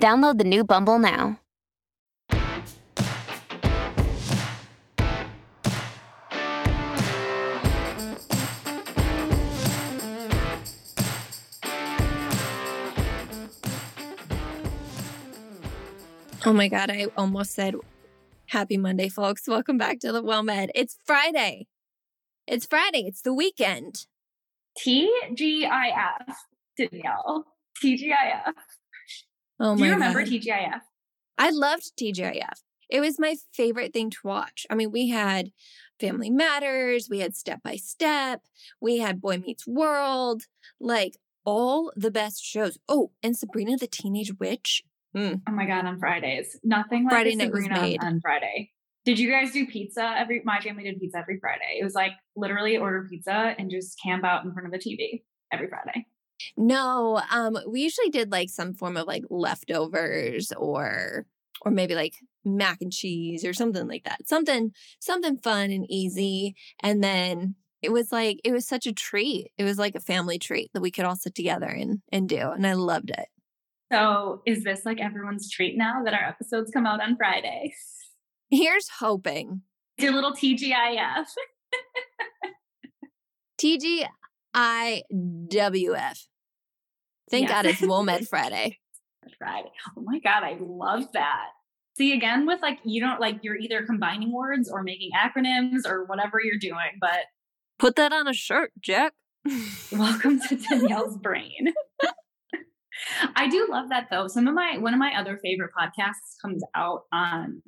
[0.00, 1.38] Download the new Bumble now.
[16.46, 17.74] Oh my God, I almost said
[18.46, 19.46] happy Monday, folks.
[19.46, 20.70] Welcome back to the WoMed.
[20.74, 21.66] It's Friday.
[22.46, 23.04] It's Friday.
[23.06, 24.06] It's the weekend.
[24.78, 26.34] TGIF,
[26.78, 27.44] Danielle.
[27.84, 28.54] TGIF.
[29.60, 30.28] Oh Do you remember God.
[30.32, 30.80] TGIF?
[31.38, 32.62] I loved TGIF.
[32.88, 34.66] It was my favorite thing to watch.
[34.68, 35.50] I mean, we had
[36.00, 38.42] Family Matters, we had Step by Step,
[38.80, 40.44] we had Boy Meets World,
[40.80, 42.78] like all the best shows.
[42.88, 44.82] Oh, and Sabrina the Teenage Witch.
[45.16, 45.42] Mm.
[45.48, 46.58] Oh my god, on Fridays.
[46.64, 48.02] Nothing like Friday a night was Sabrina on- made.
[48.02, 48.70] on Friday.
[49.04, 51.78] Did you guys do pizza every my family did pizza every Friday.
[51.80, 55.22] It was like literally order pizza and just camp out in front of the TV
[55.52, 56.06] every Friday.
[56.56, 61.26] No, um, we usually did like some form of like leftovers or
[61.62, 64.26] or maybe like mac and cheese or something like that.
[64.26, 66.54] Something something fun and easy.
[66.82, 69.52] And then it was like it was such a treat.
[69.58, 72.50] It was like a family treat that we could all sit together and and do.
[72.50, 73.28] And I loved it.
[73.92, 77.74] So is this like everyone's treat now that our episodes come out on Friday?
[78.50, 79.62] Here's hoping.
[79.98, 81.26] Do a little TGIF.
[84.54, 86.26] TGIWF.
[87.30, 87.50] Thank Yes.
[87.50, 88.78] God it's WOMED Friday.
[89.38, 89.70] Friday.
[89.96, 91.46] Oh my god, I love that.
[91.96, 96.04] See again with like you don't like you're either combining words or making acronyms or
[96.04, 97.26] whatever you're doing, but
[97.78, 99.14] Put that on a shirt, Jack.
[99.92, 101.72] Welcome to Danielle's brain.
[103.34, 104.26] I do love that though.
[104.28, 107.62] Some of my one of my other favorite podcasts comes out on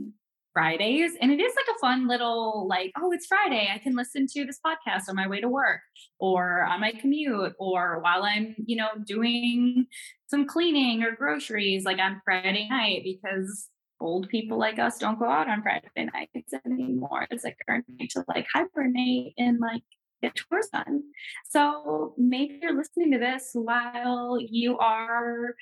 [0.52, 3.68] Fridays and it is like a fun little like, oh, it's Friday.
[3.72, 5.80] I can listen to this podcast on my way to work
[6.18, 9.86] or on my commute or while I'm, you know, doing
[10.26, 13.68] some cleaning or groceries like on Friday night because
[14.00, 17.26] old people like us don't go out on Friday nights anymore.
[17.30, 19.82] It's like our night to like hibernate and like
[20.22, 21.02] get chores done.
[21.48, 25.54] So maybe you're listening to this while you are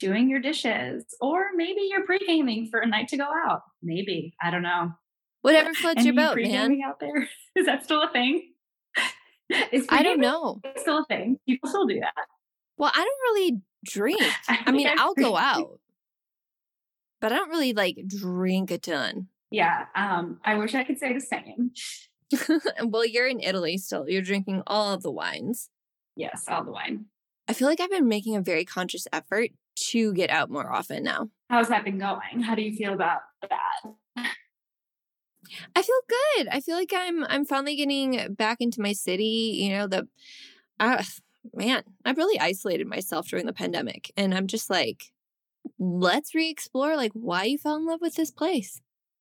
[0.00, 3.62] doing your dishes, or maybe you're pre gaming for a night to go out.
[3.82, 4.92] Maybe I don't know.
[5.42, 6.32] Whatever floats your boat, man.
[6.34, 8.52] pre-gaming out there is that still a thing?
[9.72, 10.60] Is I don't know.
[10.76, 11.36] Still a thing.
[11.44, 12.14] People still do that.
[12.78, 14.22] Well, I don't really drink.
[14.48, 15.80] I think mean, I've I'll go out,
[17.20, 19.26] but I don't really like drink a ton.
[19.50, 19.86] Yeah.
[19.96, 20.38] Um.
[20.44, 21.72] I wish I could say the same.
[22.88, 24.08] well, you're in Italy still.
[24.08, 25.68] You're drinking all of the wines.
[26.14, 27.06] Yes, all the wine.
[27.48, 29.50] I feel like I've been making a very conscious effort
[29.92, 31.28] to get out more often now.
[31.48, 32.42] How's that been going?
[32.42, 33.94] How do you feel about that?
[35.74, 36.48] I feel good.
[36.48, 39.58] I feel like I'm I'm finally getting back into my city.
[39.60, 40.08] You know, the
[40.78, 41.02] uh,
[41.54, 45.12] man, I've really isolated myself during the pandemic, and I'm just like,
[45.78, 48.80] let's re-explore like why you fell in love with this place.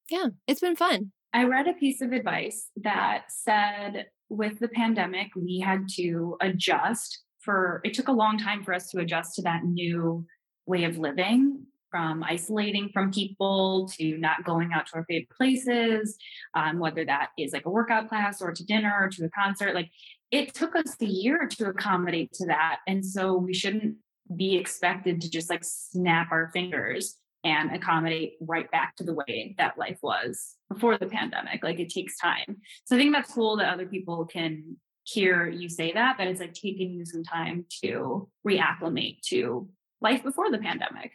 [0.09, 1.11] Yeah, it's been fun.
[1.33, 7.23] I read a piece of advice that said with the pandemic, we had to adjust
[7.39, 10.25] for it took a long time for us to adjust to that new
[10.69, 16.17] way of living from isolating from people to not going out to our favorite places,
[16.53, 19.73] um, whether that is like a workout class or to dinner or to a concert.
[19.73, 19.89] Like
[20.31, 22.77] it took us a year to accommodate to that.
[22.87, 23.95] And so we shouldn't
[24.35, 29.55] be expected to just like snap our fingers and accommodate right back to the way
[29.57, 31.63] that life was before the pandemic.
[31.63, 32.57] Like it takes time.
[32.85, 36.39] So I think that's cool that other people can hear you say that, that it's
[36.39, 39.67] like taking you some time to reacclimate to
[40.01, 41.13] life before the pandemic.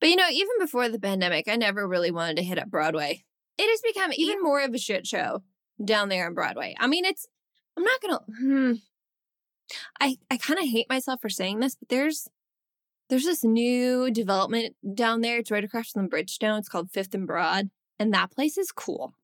[0.00, 3.24] But you know, even before the pandemic, I never really wanted to hit up Broadway.
[3.58, 5.42] It has become even more of a shit show
[5.82, 6.74] down there on Broadway.
[6.78, 7.26] I mean, it's
[7.76, 8.72] I'm not gonna hmm,
[10.00, 12.28] I I kind of hate myself for saying this, but there's
[13.08, 15.38] there's this new development down there.
[15.38, 16.58] It's right across from Bridgestone.
[16.58, 19.14] It's called Fifth and Broad, and that place is cool.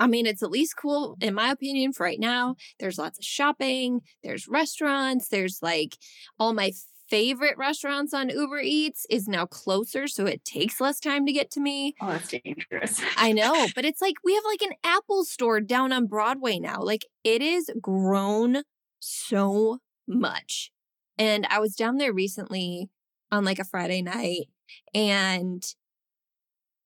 [0.00, 2.56] I mean, it's at least cool in my opinion for right now.
[2.78, 5.96] There's lots of shopping, there's restaurants, there's like
[6.38, 6.72] all my
[7.12, 11.50] favorite restaurants on Uber Eats is now closer, so it takes less time to get
[11.50, 11.94] to me.
[12.00, 13.02] Oh, that's dangerous.
[13.18, 16.80] I know, but it's like we have like an Apple store down on Broadway now.
[16.80, 18.62] Like it is grown
[18.98, 20.72] so much.
[21.18, 22.88] And I was down there recently
[23.30, 24.48] on like a Friday night
[24.94, 25.62] And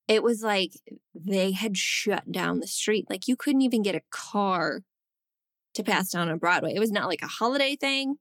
[0.08, 0.72] it was like
[1.14, 3.06] they had shut down the street.
[3.08, 4.82] Like you couldn't even get a car
[5.74, 6.74] to pass down on Broadway.
[6.74, 8.16] It was not like a holiday thing.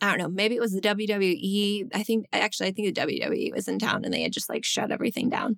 [0.00, 0.28] I don't know.
[0.28, 1.88] Maybe it was the WWE.
[1.94, 4.64] I think actually, I think the WWE was in town and they had just like
[4.64, 5.56] shut everything down.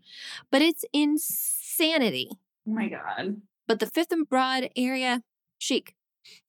[0.50, 2.28] But it's insanity.
[2.32, 3.40] Oh my god.
[3.66, 5.22] But the Fifth and Broad area,
[5.58, 5.94] chic.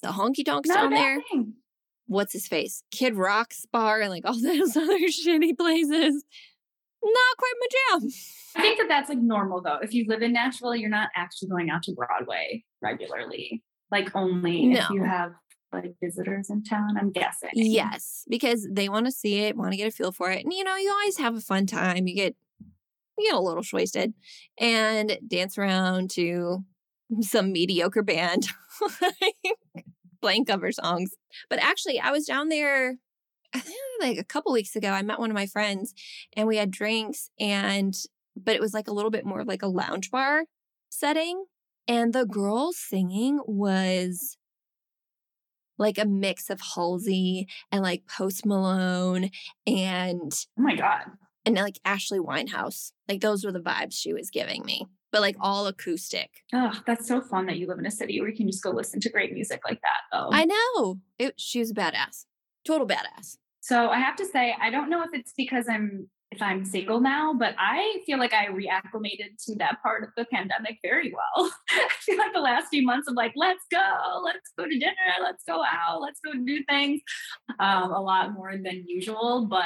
[0.02, 1.20] The honky tonks down there.
[1.32, 1.54] thing.
[2.08, 2.84] What's his face?
[2.92, 6.26] Kid Rock's bar and like all those other shitty places.
[7.02, 7.68] Not quite my
[8.00, 8.10] jam.
[8.56, 9.78] I think that that's like normal though.
[9.82, 13.64] If you live in Nashville, you're not actually going out to Broadway regularly.
[13.92, 15.32] Like only if you have
[15.72, 17.52] like visitors in town, I'm guessing.
[17.54, 20.44] Yes, because they want to see it, want to get a feel for it.
[20.44, 22.08] And you know, you always have a fun time.
[22.08, 22.36] You get
[23.18, 24.14] you get a little wasted
[24.60, 26.64] and dance around to
[27.22, 28.48] some mediocre band
[30.22, 31.12] playing cover songs.
[31.50, 32.96] But actually, I was down there
[33.54, 34.90] I think like a couple weeks ago.
[34.90, 35.94] I met one of my friends
[36.36, 37.96] and we had drinks and
[38.36, 40.46] but it was like a little bit more of like a lounge bar
[40.90, 41.46] setting
[41.88, 44.38] and the girl singing was
[45.80, 49.32] like a mix of Halsey and like Post Malone
[49.66, 51.06] and Oh my god.
[51.46, 52.92] and like Ashley Winehouse.
[53.08, 56.44] Like those were the vibes she was giving me, but like all acoustic.
[56.54, 58.70] Oh, that's so fun that you live in a city where you can just go
[58.72, 60.30] listen to great music like that though.
[60.32, 61.34] I know it.
[61.38, 62.26] She was a badass,
[62.66, 63.38] total badass.
[63.62, 67.00] So I have to say, I don't know if it's because I'm if I'm single
[67.00, 71.52] now, but I feel like I reacclimated to that part of the pandemic very well.
[71.72, 74.94] I feel like the last few months of like, let's go, let's go to dinner,
[75.24, 77.02] let's go out, let's go do things,
[77.60, 79.48] um, a lot more than usual.
[79.50, 79.66] But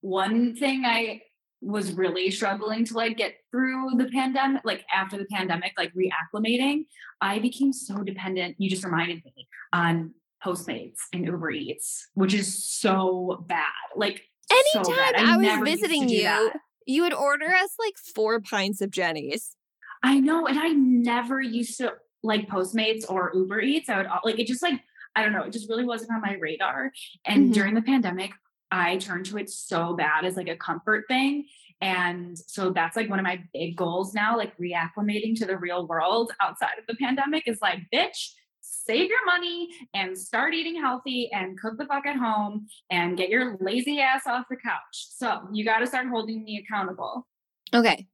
[0.00, 1.20] one thing I
[1.60, 6.86] was really struggling to like get through the pandemic, like after the pandemic, like reacclimating,
[7.20, 8.56] I became so dependent.
[8.58, 10.14] You just reminded me on
[10.44, 13.66] Postmates and Uber Eats, which is so bad.
[13.96, 15.14] Like Anytime bad.
[15.16, 16.52] I, was used to visiting you, that.
[16.86, 19.54] you would order us like four pints of Jeni's.
[20.02, 23.88] I know, and I never used to like Postmates or Uber Eats.
[23.88, 24.80] I would like it just like
[25.16, 26.92] I don't know, it just really wasn't on my radar.
[27.24, 27.54] And Mhm.
[27.54, 28.30] during the pandemic,
[28.70, 31.46] I turned to it so bad as like a comfort thing.
[31.80, 35.86] And so that's like one of my big goals now, like reacclimating to the real
[35.88, 38.32] world outside of the pandemic is like, bitch,
[38.70, 43.28] save your money and start eating healthy and cook the fuck at home and get
[43.28, 45.06] your lazy ass off the couch.
[45.10, 47.26] So you got to start holding me accountable.
[47.74, 48.06] Okay,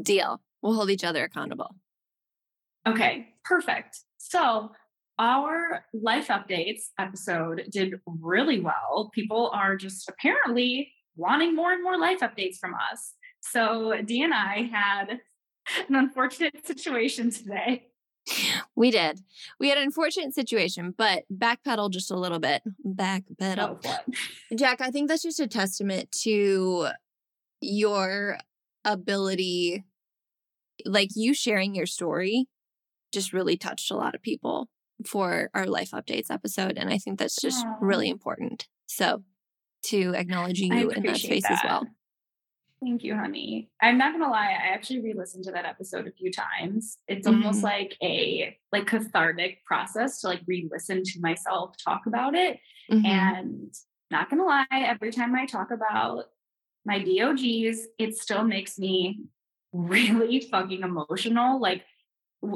[0.00, 0.40] deal.
[0.62, 1.74] We'll hold each other accountable.
[2.86, 4.00] Okay, perfect.
[4.18, 4.70] So
[5.18, 9.10] our life updates episode did really well.
[9.14, 13.14] People are just apparently wanting more and more life updates from us.
[13.40, 15.18] So Dee and I had
[15.88, 17.87] an unfortunate situation today.
[18.74, 19.20] We did.
[19.58, 22.62] We had an unfortunate situation, but backpedal just a little bit.
[22.86, 23.84] Backpedal.
[23.84, 24.56] Oh.
[24.56, 26.88] Jack, I think that's just a testament to
[27.60, 28.38] your
[28.84, 29.84] ability,
[30.84, 32.46] like you sharing your story
[33.12, 34.68] just really touched a lot of people
[35.06, 36.76] for our life updates episode.
[36.76, 38.68] And I think that's just really important.
[38.86, 39.22] So
[39.84, 41.86] to acknowledge I you in that space as well.
[42.80, 43.70] Thank you, honey.
[43.82, 46.98] I'm not gonna lie, I actually re-listened to that episode a few times.
[47.08, 47.64] It's almost Mhm.
[47.64, 52.60] like a like cathartic process to like re-listen to myself talk about it.
[52.90, 53.04] Mhm.
[53.04, 53.74] And
[54.12, 56.26] not gonna lie, every time I talk about
[56.84, 59.22] my DOGs, it still makes me
[59.72, 61.60] really fucking emotional.
[61.60, 61.84] Like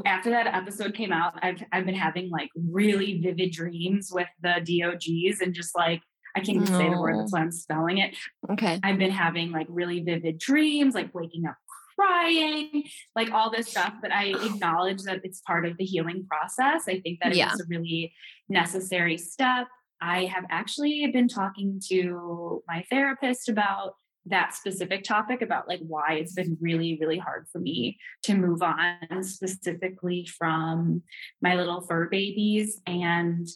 [0.07, 4.61] after that episode came out, I've I've been having like really vivid dreams with the
[4.65, 6.01] DOGs and just like
[6.35, 8.17] I can't even say the word, that's why I'm spelling it.
[8.51, 8.81] Okay.
[8.83, 11.57] I've been having like really vivid dreams, like waking up
[11.99, 12.85] crying,
[13.15, 13.95] like all this stuff.
[14.01, 16.89] But I acknowledge that it's part of the healing process.
[16.89, 17.51] I think that Yeah.
[17.53, 18.13] it's a really
[18.49, 19.67] necessary step.
[20.01, 23.95] I have actually been talking to my therapist about
[24.27, 28.63] that specific topic about like why it's been really really hard for me to move
[28.63, 31.03] on specifically from
[31.41, 33.49] my little fur babies and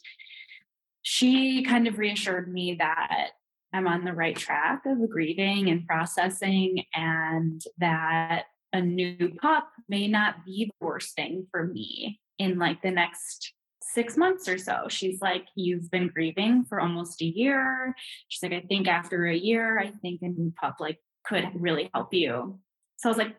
[1.09, 3.29] she kind of reassured me that
[3.73, 10.09] I'm on the right track of grieving and processing, and that a new pup may
[10.09, 14.87] not be the worst thing for me in like the next six months or so.
[14.89, 17.95] She's like, You've been grieving for almost a year.
[18.27, 21.89] She's like, I think after a year, I think a new pup like could really
[21.95, 22.59] help you.
[22.97, 23.37] So I was like,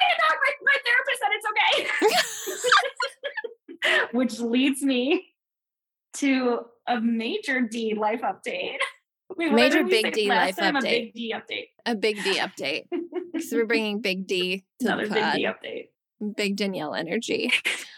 [0.00, 4.08] my, my therapist said it's okay.
[4.18, 5.28] Which leads me
[6.14, 8.76] to a major D life update.
[9.36, 10.76] Wait, Major big D life time?
[10.76, 10.82] A update.
[10.82, 11.66] big D update.
[11.86, 12.84] A big D update.
[13.32, 15.32] Because we're bringing Big D to Another the big.
[15.34, 16.34] D update.
[16.36, 17.52] Big Danielle energy.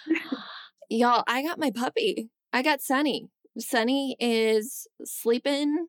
[0.88, 2.30] Y'all, I got my puppy.
[2.54, 3.28] I got Sunny.
[3.58, 5.88] Sunny is sleeping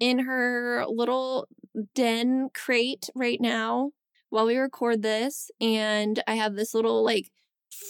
[0.00, 1.46] in her little
[1.94, 3.92] den crate right now
[4.30, 5.50] while we record this.
[5.60, 7.30] And I have this little like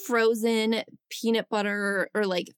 [0.06, 2.48] frozen peanut butter or like,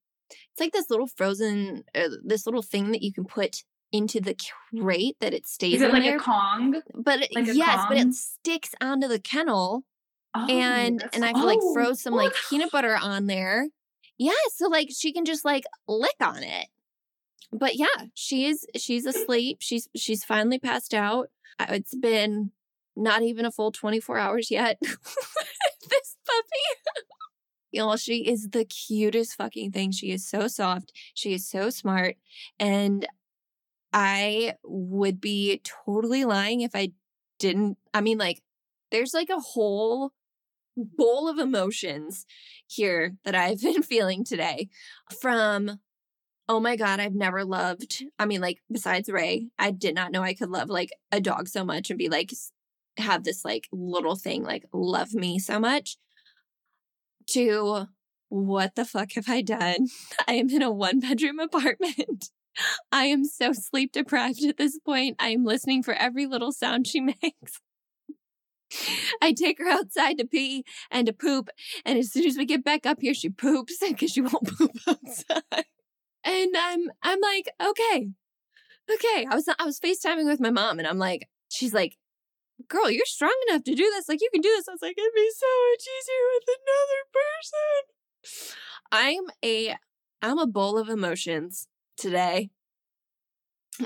[0.61, 4.37] it's like this little frozen, uh, this little thing that you can put into the
[4.79, 6.17] crate that it stays Is it in like there.
[6.17, 6.81] a Kong?
[6.95, 9.85] but it- like a yes, but it sticks onto the kennel
[10.33, 13.67] Oh, and and I could like froze throw some like peanut butter on there.
[14.17, 16.67] Yeah, so like she can just like lick on it.
[17.53, 19.57] But yeah, she's she's asleep.
[19.61, 21.31] She's she's finally passed out.
[21.69, 22.53] It's been
[22.95, 24.79] not even a full 24 hours yet.
[24.83, 26.81] this puppy.
[27.73, 29.93] Y'all, she is the cutest fucking thing.
[29.93, 30.93] She is so soft.
[31.15, 32.17] She is so smart.
[32.59, 33.07] And
[33.93, 36.93] I would be totally lying if I
[37.39, 37.79] didn't.
[37.95, 38.43] I mean, like,
[38.91, 40.13] there's like a whole
[40.77, 42.27] bowl of emotions
[42.67, 44.69] here that I've been feeling today
[45.21, 45.81] from
[46.49, 50.23] oh my god I've never loved I mean like besides Ray I did not know
[50.23, 52.33] I could love like a dog so much and be like
[52.97, 55.97] have this like little thing like love me so much
[57.31, 57.87] to
[58.29, 59.89] what the fuck have I done
[60.29, 62.31] I am in a one bedroom apartment
[62.93, 66.87] I am so sleep deprived at this point I am listening for every little sound
[66.87, 67.61] she makes
[69.21, 71.51] I take her outside to pee and to poop.
[71.85, 74.71] And as soon as we get back up here, she poops because she won't poop
[74.87, 75.65] outside.
[76.25, 78.11] And I'm I'm like, okay,
[78.93, 79.27] okay.
[79.29, 81.97] I was I was FaceTiming with my mom, and I'm like, she's like,
[82.69, 84.09] girl, you're strong enough to do this.
[84.09, 84.69] Like you can do this.
[84.69, 88.57] I was like, it'd be so much easier with another person.
[88.93, 89.77] I'm a
[90.23, 92.51] I'm a bowl of emotions today.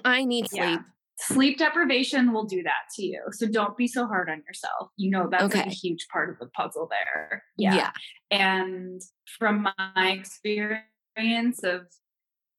[0.05, 0.63] I need sleep.
[0.63, 0.79] Yeah.
[1.17, 3.23] Sleep deprivation will do that to you.
[3.31, 4.91] So don't be so hard on yourself.
[4.97, 7.45] You know, that's like a huge part of the puzzle there.
[7.57, 7.93] Yeah.
[8.33, 9.01] And
[9.39, 11.83] from my experience of,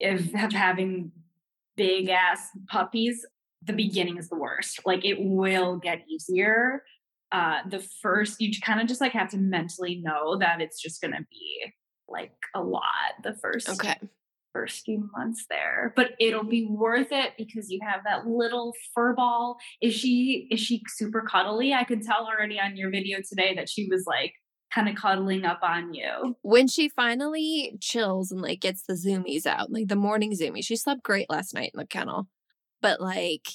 [0.02, 1.12] of, of having
[1.76, 3.26] big ass puppies,
[3.66, 4.82] the beginning is the worst.
[4.86, 6.84] Like it will get easier.
[7.32, 11.02] Uh, the first, you kind of just like have to mentally know that it's just
[11.02, 11.74] going to be
[12.08, 12.84] like a lot
[13.24, 13.96] the first Okay.
[14.54, 19.14] first few months there but it'll be worth it because you have that little fur
[19.14, 23.56] ball is she is she super cuddly i could tell already on your video today
[23.56, 24.34] that she was like
[24.74, 29.46] kind of cuddling up on you when she finally chills and like gets the zoomies
[29.46, 32.28] out, like the morning zoomies, she slept great last night in the kennel.
[32.86, 33.48] But like,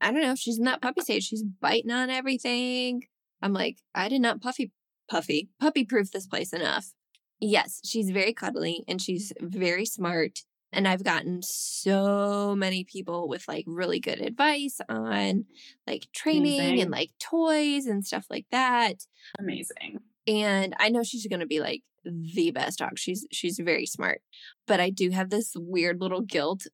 [0.00, 1.24] I don't know, she's in that puppy stage.
[1.24, 3.02] She's biting on everything.
[3.42, 4.70] I'm like, I did not puffy
[5.10, 6.92] puffy puppy proof this place enough.
[7.40, 10.38] Yes, she's very cuddly and she's very smart.
[10.72, 15.46] And I've gotten so many people with like really good advice on
[15.88, 16.80] like training Amazing.
[16.80, 18.98] and like toys and stuff like that
[19.36, 19.98] amazing
[20.28, 23.00] and I know she's going to be like the best dog.
[23.00, 24.22] She's she's very smart.
[24.68, 26.68] But I do have this weird little guilt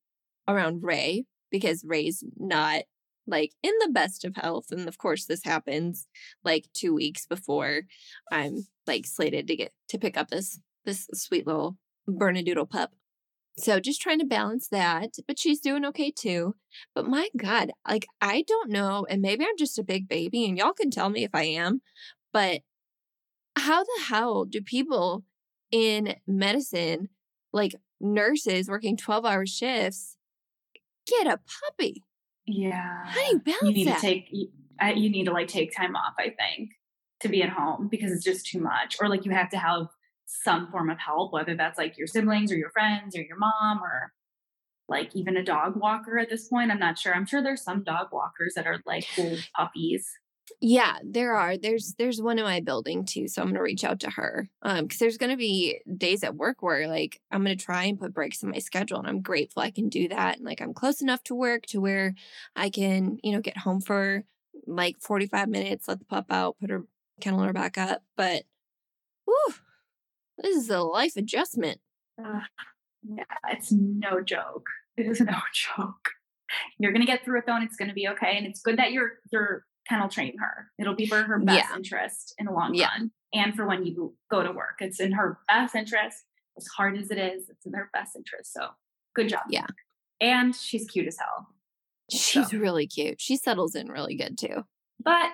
[0.46, 2.82] around Ray because Ray's not
[3.26, 6.08] like in the best of health and of course this happens
[6.44, 7.82] like 2 weeks before
[8.32, 11.76] I'm like slated to get to pick up this this sweet little
[12.08, 12.92] Bernedoodle pup.
[13.58, 16.54] So just trying to balance that, but she's doing okay too.
[16.94, 20.56] But my god, like I don't know and maybe I'm just a big baby and
[20.56, 21.82] y'all can tell me if I am,
[22.32, 22.62] but
[23.56, 25.24] how the hell do people
[25.70, 27.08] in medicine,
[27.52, 30.16] like nurses working 12 hour shifts,
[31.08, 32.04] get a puppy?
[32.46, 33.96] yeah How do you balance you need that?
[34.00, 34.48] to take you,
[34.80, 36.70] I- you need to like take time off i think
[37.20, 39.88] to be at home because it's just too much or like you have to have
[40.26, 43.82] some form of help whether that's like your siblings or your friends or your mom
[43.82, 44.12] or
[44.88, 47.82] like even a dog walker at this point i'm not sure i'm sure there's some
[47.82, 50.06] dog walkers that are like old puppies
[50.60, 51.56] yeah, there are.
[51.56, 54.48] There's there's one in my building too, so I'm gonna reach out to her.
[54.62, 58.14] Um, because there's gonna be days at work where like I'm gonna try and put
[58.14, 60.36] breaks in my schedule, and I'm grateful I can do that.
[60.36, 62.14] And like I'm close enough to work to where
[62.56, 64.24] I can, you know, get home for
[64.66, 66.84] like 45 minutes, let the pup out, put her
[67.20, 68.02] kennel her back up.
[68.16, 68.44] But
[69.24, 69.54] whew,
[70.38, 71.80] this is a life adjustment.
[72.22, 72.42] Ugh,
[73.06, 76.10] yeah it's no joke it is no joke
[76.78, 78.92] you're gonna get through it though and it's gonna be okay and it's good that
[78.92, 81.76] you're you're kennel train her it'll be for her best Yeah.
[81.76, 82.88] interest in the long Yeah.
[82.88, 86.24] run and for when you go to work it's in her best interest
[86.56, 88.68] as hard as it is it's in her best interest so
[89.14, 89.66] good job Yeah.
[90.20, 91.48] and she's cute as hell
[92.10, 93.20] She's So- really cute.
[93.20, 94.64] She settles in really good too.
[94.98, 95.30] but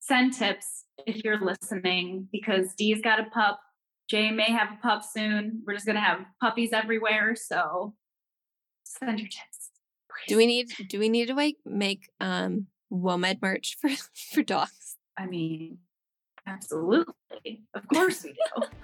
[0.00, 3.60] send tips if you're listening because Dee's got a pup.
[4.08, 5.62] Jay may have a pup soon.
[5.64, 7.36] We're just gonna have puppies everywhere.
[7.36, 7.94] So
[8.84, 9.70] send your tips.
[10.28, 14.96] Do we need do we need to like make um WOMED merch for, for dogs?
[15.18, 15.78] I mean,
[16.46, 17.62] absolutely.
[17.74, 18.66] Of course we do.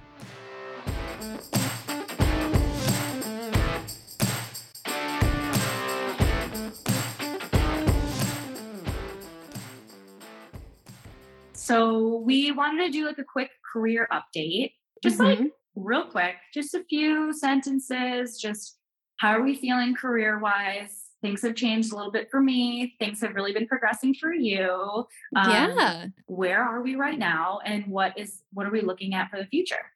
[11.63, 15.45] So we wanted to do like a quick career update, just mm-hmm.
[15.45, 18.79] like real quick, just a few sentences, just
[19.19, 21.02] how are we feeling career wise?
[21.23, 22.95] Things have changed a little bit for me.
[22.99, 25.07] Things have really been progressing for you.
[25.37, 26.07] Um, yeah.
[26.27, 27.61] Where are we right now?
[27.65, 29.93] And what is what are we looking at for the future?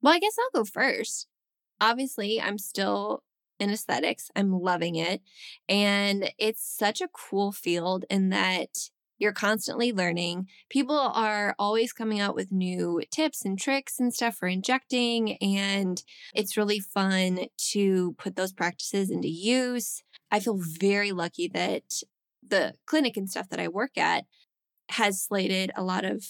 [0.00, 1.26] Well, I guess I'll go first.
[1.80, 3.22] Obviously, I'm still
[3.58, 4.30] in aesthetics.
[4.34, 5.20] I'm loving it.
[5.68, 10.48] And it's such a cool field in that you're constantly learning.
[10.68, 15.36] People are always coming out with new tips and tricks and stuff for injecting.
[15.36, 16.02] And
[16.34, 20.02] it's really fun to put those practices into use.
[20.32, 22.02] I feel very lucky that
[22.44, 24.24] the clinic and stuff that I work at
[24.88, 26.24] has slated a lot of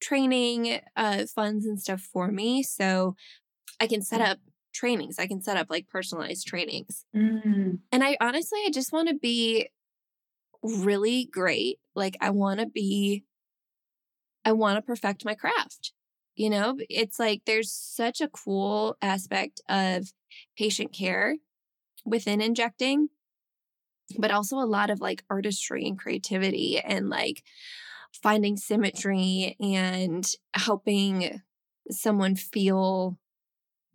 [0.00, 2.62] training uh, funds and stuff for me.
[2.62, 3.16] So
[3.80, 4.38] I can set up
[4.74, 5.18] trainings.
[5.18, 7.06] I can set up like personalized trainings.
[7.16, 7.78] Mm.
[7.90, 9.68] And I honestly, I just want to be
[10.62, 11.78] really great.
[11.94, 13.24] Like, I want to be,
[14.44, 15.92] I want to perfect my craft.
[16.34, 20.12] You know, it's like there's such a cool aspect of
[20.58, 21.36] patient care
[22.04, 23.08] within injecting,
[24.18, 27.42] but also a lot of like artistry and creativity and like
[28.22, 31.40] finding symmetry and helping
[31.90, 33.18] someone feel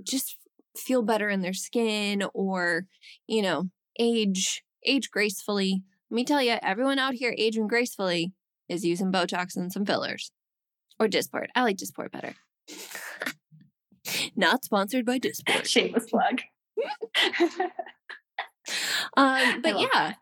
[0.03, 0.37] just
[0.75, 2.87] feel better in their skin or,
[3.27, 8.33] you know, age age gracefully let me tell you, everyone out here aging gracefully
[8.67, 10.29] is using Botox and some fillers
[10.99, 11.47] or Dysport.
[11.55, 12.35] I like Dysport better.
[14.35, 15.65] Not sponsored by Dysport.
[15.65, 16.41] Shameless plug.
[19.17, 20.17] um, but yeah, that.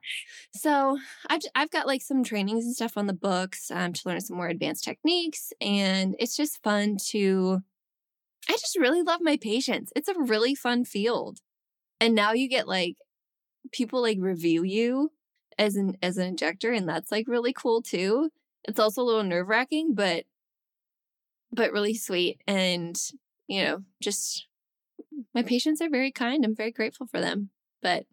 [0.53, 0.98] so
[1.29, 4.38] I've I've got like some trainings and stuff on the books um, to learn some
[4.38, 7.62] more advanced techniques, and it's just fun to.
[8.50, 9.91] I just really love my patients.
[9.96, 11.39] It's a really fun field,
[12.00, 12.98] and now you get like
[13.72, 15.12] people like review you
[15.58, 18.29] as an as an injector and that's like really cool too
[18.63, 20.24] it's also a little nerve wracking but
[21.51, 23.12] but really sweet and
[23.48, 24.48] you know just
[25.33, 27.50] my patients are very kind i'm very grateful for them
[27.81, 28.05] but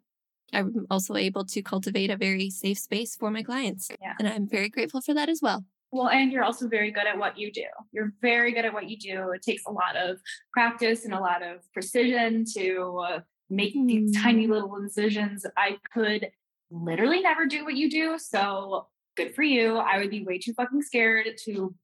[0.52, 4.14] i'm also able to cultivate a very safe space for my clients yeah.
[4.18, 7.16] and i'm very grateful for that as well well, and you're also very good at
[7.16, 7.64] what you do.
[7.92, 9.30] You're very good at what you do.
[9.30, 10.18] It takes a lot of
[10.52, 13.86] practice and a lot of precision to uh, make mm.
[13.86, 15.46] these tiny little incisions.
[15.56, 16.28] I could
[16.70, 18.18] literally never do what you do.
[18.18, 19.76] So good for you.
[19.76, 21.74] I would be way too fucking scared to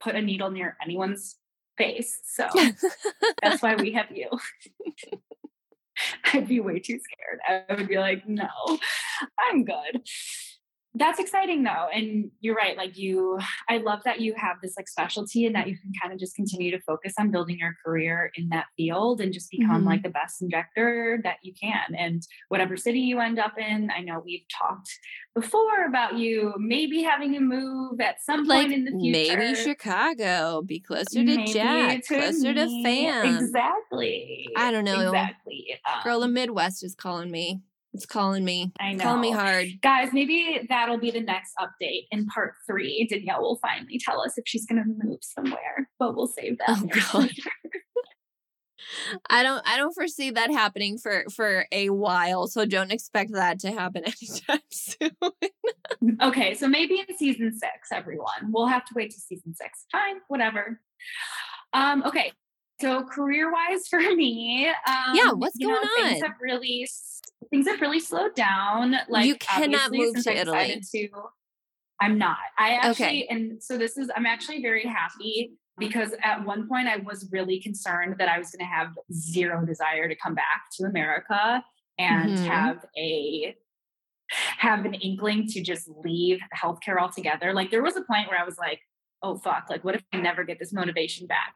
[0.00, 1.36] put a needle near anyone's
[1.78, 2.20] face.
[2.24, 2.48] So
[3.42, 4.28] that's why we have you.
[6.32, 7.64] I'd be way too scared.
[7.68, 8.48] I would be like, no,
[9.38, 10.02] I'm good
[10.94, 13.38] that's exciting though and you're right like you
[13.70, 16.36] i love that you have this like specialty and that you can kind of just
[16.36, 19.86] continue to focus on building your career in that field and just become mm-hmm.
[19.86, 24.00] like the best injector that you can and whatever city you end up in i
[24.00, 24.90] know we've talked
[25.34, 29.54] before about you maybe having to move at some like point in the future maybe
[29.54, 32.54] chicago be closer to jack to closer me.
[32.54, 37.62] to fam exactly i don't know exactly um, girl the midwest is calling me
[37.94, 38.72] it's calling me.
[38.80, 39.04] I know.
[39.04, 39.68] Calling me hard.
[39.82, 43.06] Guys, maybe that'll be the next update in part three.
[43.08, 46.68] Danielle will finally tell us if she's going to move somewhere, but we'll save that.
[46.70, 47.30] Oh, God.
[49.30, 53.60] I don't I don't foresee that happening for for a while, so don't expect that
[53.60, 55.10] to happen anytime soon.
[56.22, 58.50] okay, so maybe in season 6 everyone.
[58.50, 59.86] We'll have to wait to season 6.
[59.90, 60.80] Fine, whatever.
[61.72, 62.32] Um okay.
[62.82, 66.08] So career-wise for me, um, yeah, what's going know, on?
[66.08, 66.88] Things have really
[67.50, 68.96] things have really slowed down.
[69.08, 70.82] Like you cannot move to Italy.
[70.90, 71.08] To,
[72.00, 72.38] I'm not.
[72.58, 73.26] I actually, okay.
[73.30, 74.10] and so this is.
[74.16, 78.50] I'm actually very happy because at one point I was really concerned that I was
[78.50, 81.62] going to have zero desire to come back to America
[81.98, 82.44] and mm-hmm.
[82.46, 83.54] have a
[84.58, 87.52] have an inkling to just leave healthcare altogether.
[87.54, 88.80] Like there was a point where I was like,
[89.22, 91.54] oh fuck, like what if I never get this motivation back?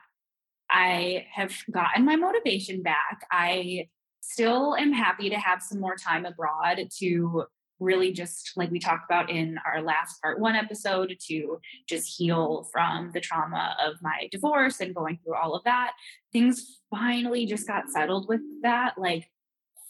[0.70, 3.26] I have gotten my motivation back.
[3.30, 3.88] I
[4.20, 7.44] still am happy to have some more time abroad to
[7.78, 12.68] really just like we talked about in our last part one episode to just heal
[12.72, 15.92] from the trauma of my divorce and going through all of that
[16.32, 19.28] things finally just got settled with that like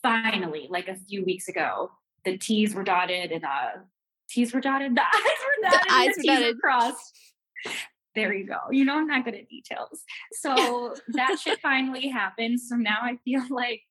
[0.02, 1.90] finally like a few weeks ago
[2.24, 3.70] the t's were dotted and uh
[4.28, 6.56] t's were dotted the i's were dotted the eyes were dotted.
[6.56, 7.18] Were crossed
[8.16, 10.02] there you go you know i'm not good at details
[10.32, 12.58] so that should finally happen.
[12.58, 13.82] so now i feel like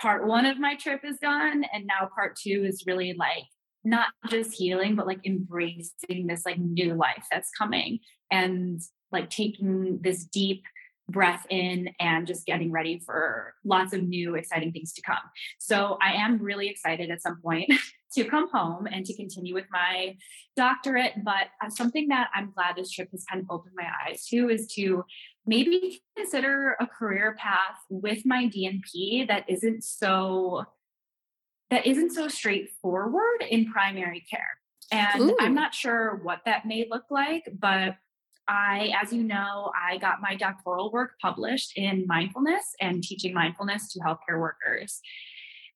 [0.00, 3.44] part one of my trip is done and now part two is really like
[3.82, 7.98] not just healing but like embracing this like new life that's coming
[8.30, 8.80] and
[9.12, 10.62] like taking this deep
[11.08, 15.16] breath in and just getting ready for lots of new exciting things to come.
[15.58, 17.70] So I am really excited at some point
[18.14, 20.16] to come home and to continue with my
[20.56, 21.12] doctorate.
[21.24, 24.48] But uh, something that I'm glad this trip has kind of opened my eyes to
[24.48, 25.04] is to
[25.46, 30.64] maybe consider a career path with my DNP that isn't so
[31.70, 34.58] that isn't so straightforward in primary care.
[34.92, 35.36] And Ooh.
[35.40, 37.96] I'm not sure what that may look like, but
[38.48, 43.92] I, as you know, I got my doctoral work published in mindfulness and teaching mindfulness
[43.92, 45.00] to healthcare workers.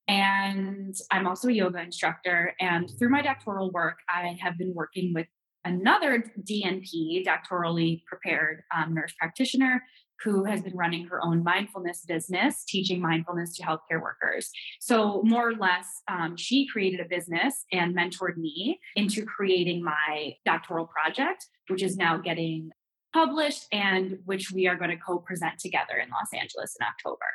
[0.06, 2.54] And I'm also a yoga instructor.
[2.60, 5.26] And through my doctoral work, I have been working with
[5.64, 9.82] another DNP, doctorally prepared um, nurse practitioner,
[10.24, 14.50] who has been running her own mindfulness business, teaching mindfulness to healthcare workers.
[14.80, 20.34] So, more or less, um, she created a business and mentored me into creating my
[20.44, 22.70] doctoral project, which is now getting
[23.14, 27.26] published and which we are going to co present together in Los Angeles in October.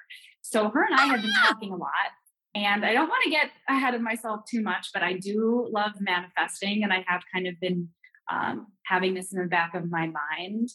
[0.42, 2.12] So, her and I have been talking a lot.
[2.56, 5.94] And I don't want to get ahead of myself too much, but I do love
[6.00, 6.84] manifesting.
[6.84, 7.90] And I have kind of been
[8.32, 10.70] um, having this in the back of my mind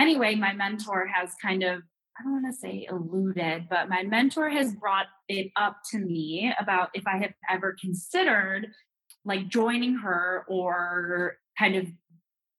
[0.00, 1.82] anyway, my mentor has kind of,
[2.18, 6.52] I don't want to say eluded, but my mentor has brought it up to me
[6.58, 8.68] about if I have ever considered
[9.24, 11.86] like joining her or kind of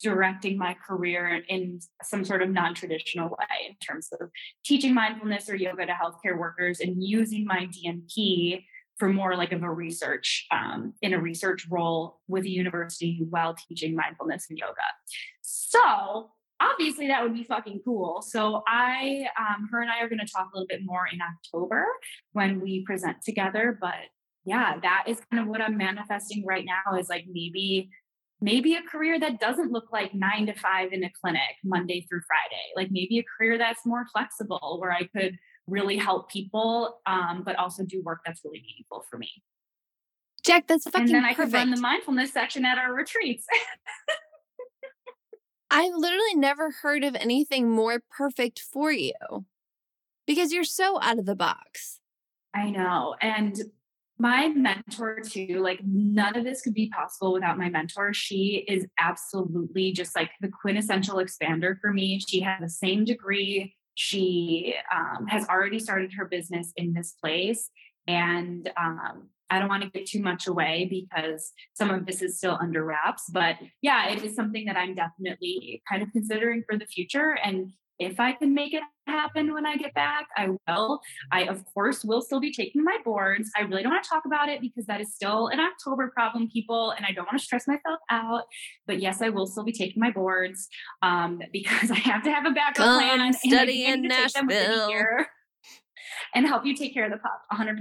[0.01, 4.30] directing my career in some sort of non-traditional way in terms of
[4.65, 8.63] teaching mindfulness or yoga to healthcare workers and using my DNP
[8.97, 13.56] for more like of a research um, in a research role with a university while
[13.67, 14.73] teaching mindfulness and yoga.
[15.41, 18.21] So obviously that would be fucking cool.
[18.21, 21.19] So I, um, her and I are going to talk a little bit more in
[21.21, 21.86] October
[22.34, 23.78] when we present together.
[23.80, 23.95] But
[24.45, 27.89] yeah, that is kind of what I'm manifesting right now is like maybe,
[28.39, 32.21] maybe a career that doesn't look like nine to five in a clinic Monday through
[32.28, 32.63] Friday.
[32.76, 37.56] Like maybe a career that's more flexible where I could really help people, um, but
[37.58, 39.30] also do work that's really meaningful for me.
[40.43, 41.52] Jack, that's fucking And then I perfect.
[41.52, 43.45] could run the mindfulness section at our retreats.
[45.71, 49.45] I've literally never heard of anything more perfect for you
[50.27, 52.01] because you're so out of the box.
[52.53, 53.15] I know.
[53.21, 53.57] And
[54.19, 58.13] my mentor, too, like none of this could be possible without my mentor.
[58.13, 62.19] She is absolutely just like the quintessential expander for me.
[62.27, 63.73] She has the same degree.
[63.95, 67.69] She um, has already started her business in this place.
[68.07, 72.37] And um, I don't want to give too much away because some of this is
[72.37, 73.25] still under wraps.
[73.31, 77.37] But yeah, it is something that I'm definitely kind of considering for the future.
[77.43, 81.01] And if I can make it happen when I get back, I will.
[81.31, 83.51] I, of course, will still be taking my boards.
[83.55, 86.49] I really don't want to talk about it because that is still an October problem,
[86.49, 88.45] people, and I don't want to stress myself out.
[88.87, 90.67] But yes, I will still be taking my boards
[91.03, 93.33] um, because I have to have a backup Come plan.
[93.33, 94.89] Study in Nashville
[96.34, 97.78] and help you take care of the pup 100%.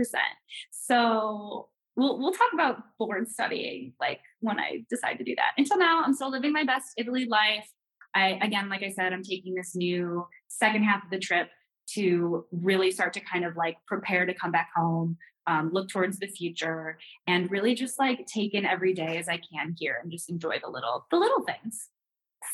[0.71, 5.53] So we'll we'll talk about board studying like when I decide to do that.
[5.57, 7.69] Until now, I'm still living my best Italy life.
[8.15, 11.49] I again, like I said, I'm taking this new second half of the trip
[11.95, 16.19] to really start to kind of like prepare to come back home, um, look towards
[16.19, 20.11] the future, and really just like take in every day as I can here and
[20.11, 21.89] just enjoy the little the little things.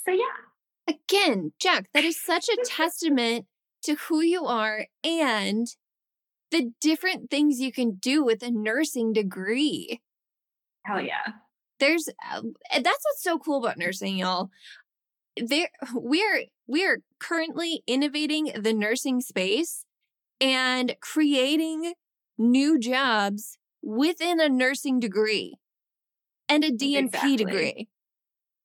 [0.05, 0.25] So yeah.
[0.89, 3.47] Again, Jack, that is such a testament
[3.83, 5.67] to who you are and
[6.51, 10.01] the different things you can do with a nursing degree.
[10.85, 11.33] Hell yeah.
[11.79, 14.51] There's uh, that's what's so cool about nursing, y'all.
[15.37, 19.85] There we're we're currently innovating the nursing space
[20.41, 21.95] and creating
[22.39, 25.57] new jobs within a nursing degree
[26.49, 27.37] and a DNP exactly.
[27.37, 27.89] degree.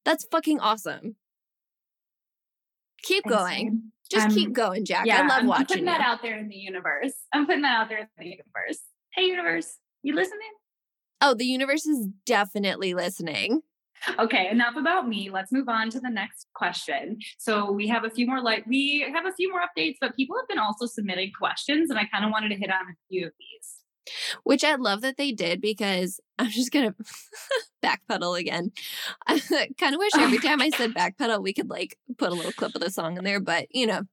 [0.03, 1.15] That's fucking awesome.
[3.03, 3.91] Keep going.
[4.11, 5.05] Just um, keep going, Jack.
[5.05, 5.61] Yeah, I love I'm, watching.
[5.61, 5.91] I'm putting you.
[5.91, 7.13] that out there in the universe.
[7.33, 8.79] I'm putting that out there in the universe.
[9.15, 10.51] Hey, universe, you listening?
[11.21, 13.61] Oh, the universe is definitely listening.
[14.19, 15.29] Okay, enough about me.
[15.31, 17.19] Let's move on to the next question.
[17.37, 20.35] So we have a few more like we have a few more updates, but people
[20.37, 23.27] have been also submitting questions, and I kind of wanted to hit on a few
[23.27, 23.80] of these.
[24.43, 26.95] Which I love that they did because I'm just gonna
[27.83, 28.71] backpedal again.
[29.27, 29.39] I
[29.79, 32.75] kind of wish every time I said backpedal, we could like put a little clip
[32.75, 34.03] of the song in there, but you know,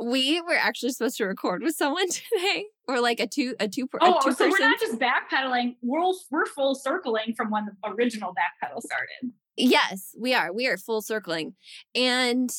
[0.00, 3.88] we were actually supposed to record with someone today, or like a two a two.
[3.94, 7.90] A oh, two so we're not just backpedaling; we're we're full circling from when the
[7.90, 9.32] original backpedal started.
[9.56, 10.52] Yes, we are.
[10.52, 11.54] We are full circling,
[11.94, 12.50] and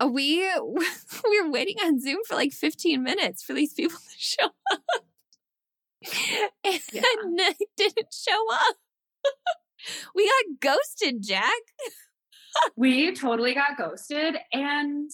[0.00, 0.38] uh, we
[1.24, 5.05] we were waiting on Zoom for like 15 minutes for these people to show up
[6.64, 7.50] and yeah.
[7.76, 8.76] didn't show up.
[10.14, 11.52] we got ghosted, Jack.
[12.76, 14.36] we totally got ghosted.
[14.52, 15.10] And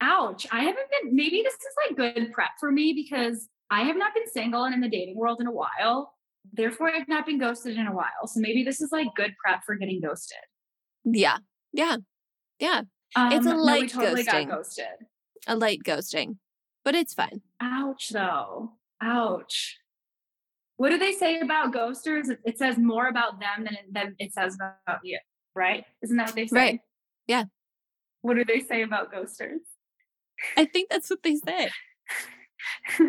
[0.00, 0.46] ouch.
[0.50, 4.14] I haven't been, maybe this is like good prep for me because I have not
[4.14, 6.12] been single and in the dating world in a while.
[6.52, 8.26] Therefore, I've not been ghosted in a while.
[8.26, 10.38] So maybe this is like good prep for getting ghosted.
[11.04, 11.38] Yeah.
[11.72, 11.96] Yeah.
[12.60, 12.82] Yeah.
[13.16, 14.48] It's a Um, no, we light totally ghosting.
[14.48, 14.86] got ghosted.
[15.46, 16.36] A light ghosting,
[16.84, 17.40] but it's fine.
[17.60, 18.72] Ouch, though.
[19.00, 19.78] Ouch.
[20.76, 22.28] What do they say about ghosters?
[22.44, 25.18] It, says more about them than it, than it says about you,
[25.54, 25.84] right?
[26.02, 26.56] Isn't that what they say?
[26.56, 26.80] Right.
[27.26, 27.44] Yeah.
[28.22, 29.60] What do they say about ghosters?
[30.56, 31.70] I think that's what they say.
[32.98, 33.08] I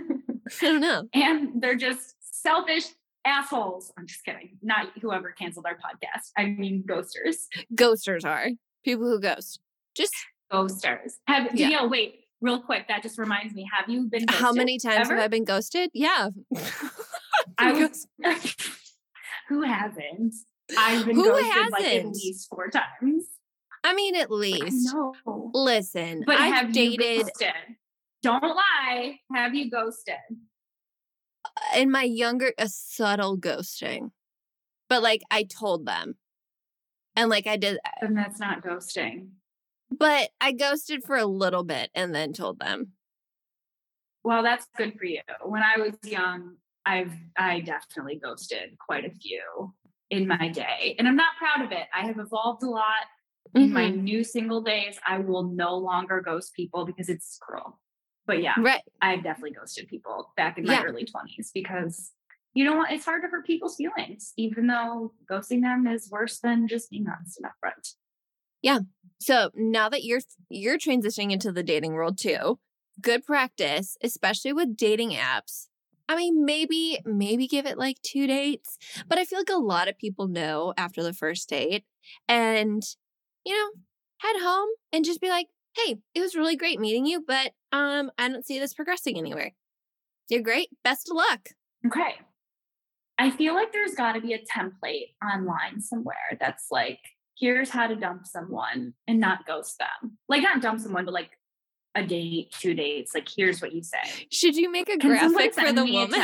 [0.62, 1.10] don't know.
[1.14, 2.86] and they're just selfish
[3.26, 3.92] assholes.
[3.98, 4.58] I'm just kidding.
[4.62, 6.32] Not whoever canceled our podcast.
[6.38, 7.36] I mean, ghosters.
[7.76, 8.48] Ghosters are
[8.86, 9.60] people who ghost.
[9.96, 10.14] Just
[10.52, 11.14] Ghosters.
[11.28, 11.70] Have Yeah.
[11.70, 12.88] Danielle, wait, real quick.
[12.88, 13.68] That just reminds me.
[13.76, 14.42] Have you been ghosted?
[14.42, 15.16] how many times ever?
[15.16, 15.90] have I been ghosted?
[15.94, 16.30] Yeah.
[17.58, 18.08] I was,
[19.50, 20.34] who hasn't?
[20.78, 23.26] I've been Who ghosted like at least four times.
[23.84, 24.94] I mean, at least.
[24.94, 25.14] know.
[25.54, 27.30] Listen, But I've have dated?
[28.24, 29.20] Don't lie.
[29.34, 30.16] Have you ghosted?
[31.46, 34.12] Uh, in my younger a subtle ghosting,
[34.90, 36.16] but like I told them,
[37.16, 39.30] and like I did, uh, And that's not ghosting.
[39.90, 42.92] but I ghosted for a little bit and then told them.
[44.24, 45.22] Well, that's good for you.
[45.46, 46.56] When I was young,
[46.88, 49.76] I've I definitely ghosted quite a few
[50.10, 50.96] in my day.
[50.98, 51.88] And I'm not proud of it.
[51.94, 53.06] I have evolved a lot.
[53.56, 53.96] In my Mhm.
[53.96, 57.80] new single days, I will no longer ghost people because it's cruel.
[58.26, 58.84] But yeah, Right.
[59.02, 60.84] I've definitely ghosted people back in my Yeah.
[60.84, 62.14] early 20s because
[62.54, 62.92] you know what?
[62.92, 67.08] It's hard to hurt people's feelings, even though ghosting them is worse than just being
[67.08, 67.96] honest and upfront.
[68.62, 68.80] Yeah.
[69.20, 72.60] So now that you're you're transitioning into the dating world too,
[73.02, 75.68] good practice, especially with dating apps.
[76.10, 79.88] I mean, maybe maybe give it like two dates, but I feel like a lot
[79.88, 81.84] of people know after the first date,
[82.28, 82.84] and
[83.46, 83.70] you know,
[84.20, 88.12] head home and just be like, "Hey, it was really great meeting you, but um,
[88.18, 89.54] I don't see this progressing anywhere.
[90.30, 90.70] You're great.
[90.84, 91.50] Best of luck."
[91.86, 92.16] Okay.
[93.20, 97.00] I feel like there's got to be a template online somewhere that's like,
[97.38, 100.18] here's how to dump someone and not ghost them.
[100.30, 101.32] Like, not dump someone, but like
[101.98, 103.14] a date, two dates.
[103.14, 104.28] Like, here's what you say.
[104.32, 106.22] Should you make a graphic for the woman?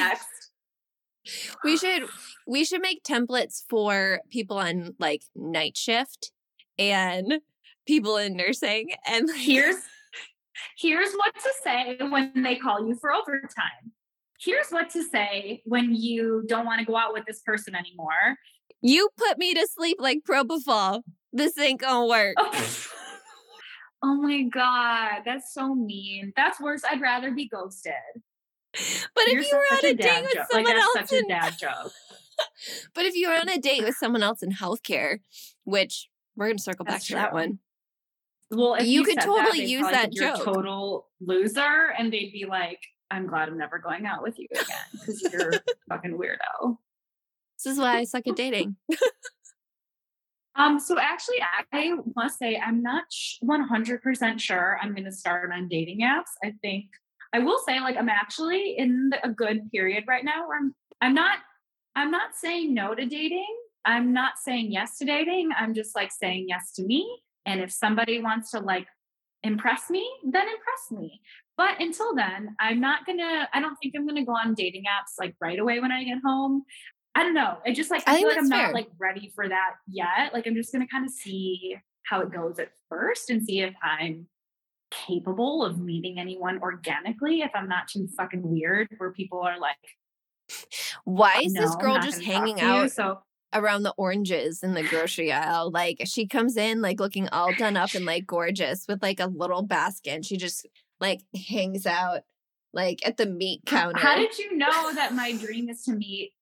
[1.63, 2.03] We should
[2.45, 6.31] we should make templates for people on like night shift
[6.77, 7.39] and
[7.87, 9.77] people in nursing and like, Here's
[10.77, 13.93] here's what to say when they call you for overtime.
[14.39, 18.37] Here's what to say when you don't want to go out with this person anymore.
[18.81, 21.03] you put me to sleep like propofol.
[21.31, 22.35] This ain't gonna work.
[24.03, 26.33] Oh my god, that's so mean.
[26.35, 26.81] That's worse.
[26.89, 27.93] I'd rather be ghosted.
[29.15, 30.47] But You're if you were on a a date with joke.
[30.51, 31.91] Someone that's else such a in dad joke.
[32.93, 35.19] but if you were on a date with someone else in healthcare,
[35.63, 37.59] which we're gonna circle back That's to that one.
[38.51, 40.41] Well, if You could totally that, use that joke.
[40.41, 44.47] a total loser, and they'd be like, "I'm glad I'm never going out with you
[44.51, 46.77] again because you're a fucking weirdo."
[47.63, 48.75] This is why I suck at dating.
[50.55, 51.37] Um, so actually,
[51.71, 53.05] I, must say I'm not
[53.69, 56.31] hundred percent sure I'm going to start on dating apps.
[56.43, 56.85] I think
[57.33, 60.75] I will say, like, I'm actually in the, a good period right now where I'm.
[61.01, 61.39] I'm not.
[61.95, 63.55] I'm not saying no to dating.
[63.85, 65.49] I'm not saying yes to dating.
[65.57, 67.21] I'm just like saying yes to me.
[67.45, 68.87] And if somebody wants to like
[69.43, 71.21] impress me, then impress me.
[71.57, 73.47] But until then, I'm not gonna.
[73.53, 76.19] I don't think I'm gonna go on dating apps like right away when I get
[76.23, 76.63] home.
[77.15, 77.57] I don't know.
[77.65, 80.33] I just like I I, feel like I'm that's not like ready for that yet.
[80.33, 83.73] Like I'm just gonna kind of see how it goes at first and see if
[83.81, 84.27] I'm
[84.91, 87.41] capable of meeting anyone organically.
[87.41, 89.77] If I'm not too fucking weird, where people are like,
[91.05, 93.19] Why uh, is "No, this girl just hanging to you." out So
[93.53, 95.71] around the oranges in the grocery aisle.
[95.71, 99.27] Like she comes in like looking all done up and like gorgeous with like a
[99.27, 100.11] little basket.
[100.11, 100.67] And she just
[100.99, 102.21] like hangs out
[102.73, 103.99] like at the meat counter.
[103.99, 106.33] How did you know that my dream is to meet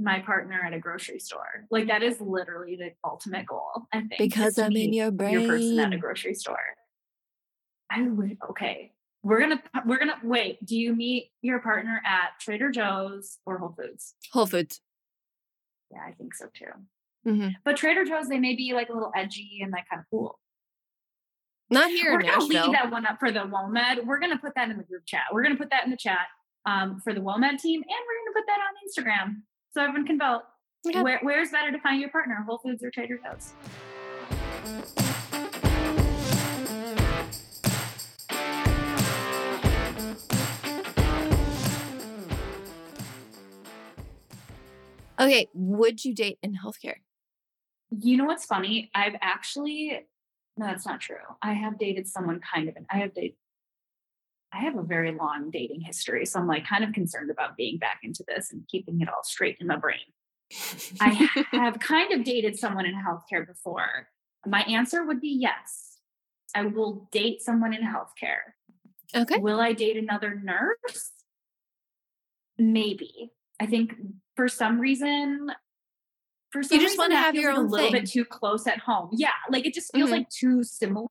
[0.00, 1.66] my partner at a grocery store?
[1.70, 3.86] Like that is literally the ultimate goal.
[3.92, 5.40] I think because I'm in your brain.
[5.40, 6.58] Your person at a grocery store.
[7.90, 8.38] I would.
[8.50, 10.64] Okay, we're gonna we're gonna wait.
[10.64, 14.14] Do you meet your partner at Trader Joe's or Whole Foods?
[14.32, 14.80] Whole Foods.
[15.92, 17.30] Yeah, I think so too.
[17.30, 17.54] Mhm.
[17.64, 20.40] But Trader Joe's, they may be like a little edgy and like kind of cool.
[21.70, 22.48] Not here We're gonna Nashville.
[22.64, 24.04] leave that one up for the WOMED.
[24.04, 25.22] We're gonna put that in the group chat.
[25.32, 26.26] We're gonna put that in the chat
[26.66, 29.42] um, for the WOMED team, and we're gonna put that on Instagram
[29.74, 30.42] so everyone can vote.
[30.86, 31.02] Okay.
[31.02, 33.52] Where, where's better to find your partner, Whole Foods or Trader Joe's?
[45.18, 46.96] Okay, would you date in healthcare?
[47.90, 48.90] You know what's funny?
[48.94, 50.06] I've actually
[50.56, 51.16] no, that's not true.
[51.42, 52.76] I have dated someone kind of.
[52.88, 53.36] I have dated.
[54.54, 56.24] I have a very long dating history.
[56.24, 59.24] So I'm like kind of concerned about being back into this and keeping it all
[59.24, 59.98] straight in my brain.
[61.00, 64.08] I have kind of dated someone in healthcare before.
[64.46, 65.98] My answer would be yes.
[66.54, 68.52] I will date someone in healthcare.
[69.14, 69.38] Okay.
[69.38, 71.10] Will I date another nurse?
[72.58, 73.32] Maybe.
[73.60, 73.94] I think
[74.36, 75.50] for some reason,
[76.50, 78.02] for some You just reason wanna have feels your own a little thing.
[78.02, 79.10] bit too close at home.
[79.12, 80.12] Yeah, like it just feels Mhm.
[80.12, 81.08] like too similar.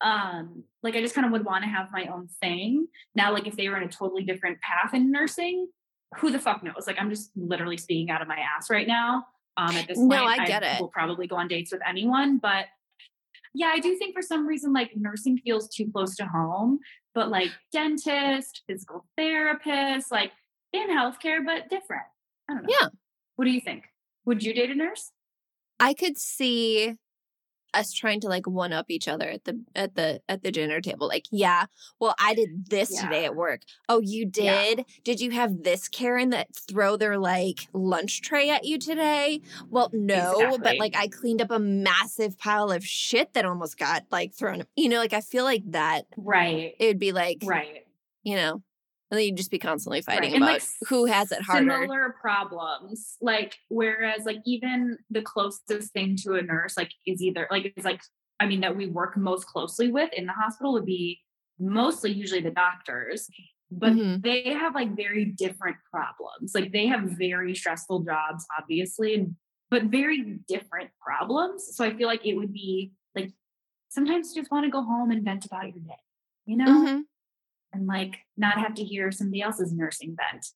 [0.00, 2.86] Um, like I just kind of would want to have my own thing.
[3.14, 5.68] Now, like if they were in a totally different path in nursing,
[6.18, 6.86] who the fuck knows?
[6.86, 9.26] Like I'm just literally speaking out of my ass right now.
[9.56, 10.80] Um, at this point, No, I get it.
[10.80, 12.66] Will probably go on dates with anyone, but
[13.52, 16.78] yeah, I do think for some reason like nursing feels too close to home.
[17.14, 20.32] But like dentist, physical therapist, like
[20.72, 22.04] in healthcare, but different.
[22.48, 22.74] I don't know.
[22.80, 22.88] Yeah.
[23.36, 23.84] What do you think?
[24.26, 25.10] Would you date a nurse?
[25.80, 26.94] I could see
[27.74, 30.80] us trying to like one up each other at the at the at the dinner
[30.80, 31.66] table like yeah
[32.00, 34.74] well i did this today at work oh you Yeah.
[34.74, 39.40] did did you have this karen that throw their like lunch tray at you today
[39.70, 44.04] well no but like i cleaned up a massive pile of shit that almost got
[44.10, 46.74] like thrown you know like i feel like that Right.
[46.78, 47.84] it would be like Right.
[48.22, 48.62] you know
[49.10, 52.16] and then you'd just be constantly fighting And, about like, who has it harder Similar
[52.20, 53.16] problems.
[53.20, 57.84] Like whereas like even the closest thing to a nurse like is either like it's
[57.84, 58.02] like
[58.38, 61.20] I mean that we work most closely with in the hospital would be
[61.58, 63.28] mostly usually the doctors.
[63.70, 64.22] But Mhm.
[64.22, 66.54] they have like very different problems.
[66.54, 69.36] Like they have very stressful jobs, obviously, and
[69.70, 71.68] but very different problems.
[71.76, 73.32] So I feel like it would be like
[73.88, 76.00] sometimes you just want to go home and vent about your day,
[76.46, 76.66] you know?
[76.66, 77.04] Mhm.
[77.72, 80.46] And like not have to hear somebody else's nursing vent.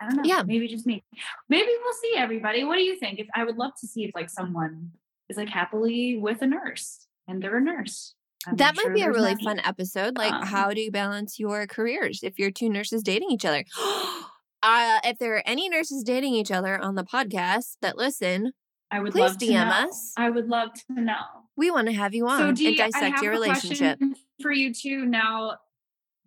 [0.00, 0.22] I don't know.
[0.24, 0.42] Yeah.
[0.46, 1.02] Maybe just me.
[1.48, 2.64] Maybe we'll see everybody.
[2.64, 3.18] What do you think?
[3.18, 4.92] If I would love to see if like someone
[5.28, 8.14] is like happily with a nurse and they're a nurse.
[8.46, 9.44] I'm That might sure be a really many.
[9.44, 10.16] fun episode.
[10.16, 13.64] Like, Um, how do you balance your careers if you're two nurses dating each other?
[14.62, 18.52] uh, if there are any nurses dating each other on the podcast that listen,
[18.90, 19.88] I would please love to DM know.
[19.88, 20.12] us.
[20.16, 21.16] I would love to know.
[21.56, 24.00] we want to have you on So and you, I dissect your relationship.
[24.40, 25.56] for you too now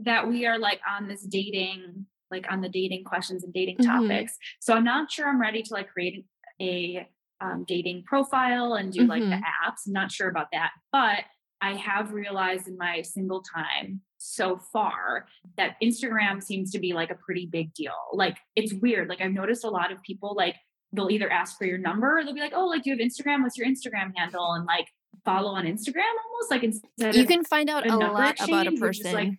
[0.04, 3.86] that we are like on this dating, like on the dating questions and dating Mhm.
[3.86, 4.38] topics.
[4.60, 6.26] So I'm not sure I'm ready to like create
[6.62, 7.08] a
[7.40, 9.42] um, dating profile and do like the Mhm.
[9.42, 9.88] apps.
[9.88, 11.24] I'm not sure about that, but
[11.60, 17.10] I have realized in my single time so far that Instagram seems to be like
[17.10, 17.96] a pretty big deal.
[18.14, 19.10] Like it's weird.
[19.10, 20.56] Like I've noticed a lot of people like
[20.94, 23.04] they'll either ask for your number or they'll be like, "Oh, like do you have
[23.08, 23.42] Instagram?
[23.42, 24.88] What's your Instagram handle?" and like
[25.26, 29.14] follow on Instagram almost like instead You can find out a lot about a person
[29.14, 29.34] like-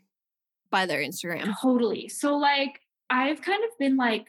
[0.73, 1.55] by their Instagram.
[1.61, 2.09] Totally.
[2.09, 4.27] So like I've kind of been like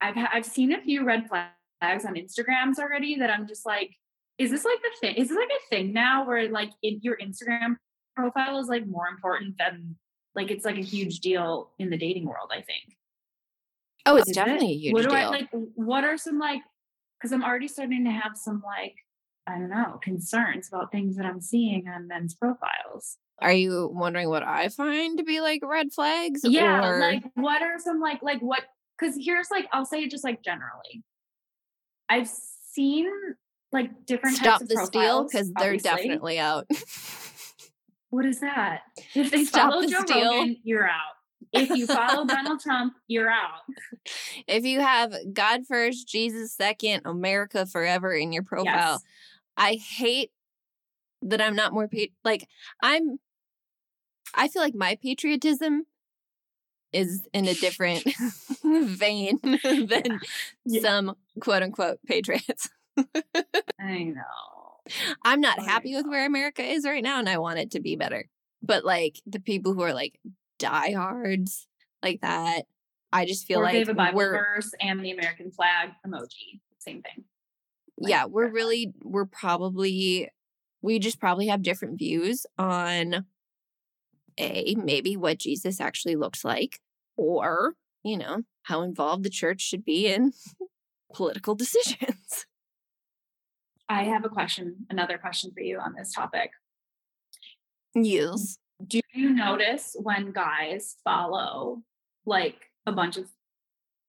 [0.00, 3.90] I've I've seen a few red flags on Instagrams already that I'm just like
[4.38, 7.16] is this like the thing is this like a thing now where like in your
[7.18, 7.76] Instagram
[8.16, 9.94] profile is like more important than
[10.34, 12.96] like it's like a huge deal in the dating world, I think.
[14.06, 14.76] Oh, it's Is definitely it?
[14.76, 15.16] a huge what do deal.
[15.16, 16.62] I like what are some like
[17.18, 18.96] because I'm already starting to have some like
[19.46, 23.18] I don't know, concerns about things that I'm seeing on men's profiles.
[23.40, 26.40] Are you wondering what I find to be like red flags?
[26.44, 27.00] yeah or...
[27.00, 28.62] like what are some like like what
[28.98, 31.02] because here's like i'll say just like generally
[32.08, 33.10] i've seen
[33.72, 36.66] like different stop types of the steal because they're definitely out.
[38.10, 38.82] what is that
[39.14, 40.30] if they Stop follow the joe steal.
[40.30, 41.14] rogan you're out
[41.52, 43.62] if you follow donald trump you're out
[44.46, 49.02] if you have God first, Jesus second, America forever in your profile, yes
[49.56, 50.30] I hate
[51.22, 51.88] that I'm not more
[52.24, 52.46] like
[52.82, 53.18] I'm
[54.36, 55.86] I feel like my patriotism
[56.92, 58.04] is in a different
[58.64, 60.20] vein than
[60.64, 60.80] Yeah.
[60.80, 62.68] some quote unquote patriots.
[63.80, 64.22] i know
[65.24, 67.80] I'm not I happy with where America is right now and I want it to
[67.80, 68.26] be better.
[68.62, 70.20] But like the people who are like
[70.58, 71.66] diehards
[72.02, 72.62] like that,
[73.12, 75.90] I just feel or if they like have a bible verse and the american flag
[76.06, 77.24] emoji same thing
[77.98, 80.28] Like, yeah, we're really we're probably
[80.82, 83.24] we just probably have different views on
[84.38, 86.80] a maybe what Jesus actually looks like
[87.16, 90.32] or, you know, how involved the church should be in
[91.14, 92.46] political decisions.
[93.88, 96.50] i have a question another question for you on this topic
[97.94, 98.58] Yes.
[98.84, 101.82] do you notice when guys follow
[102.26, 102.56] like
[102.86, 103.26] a bunch of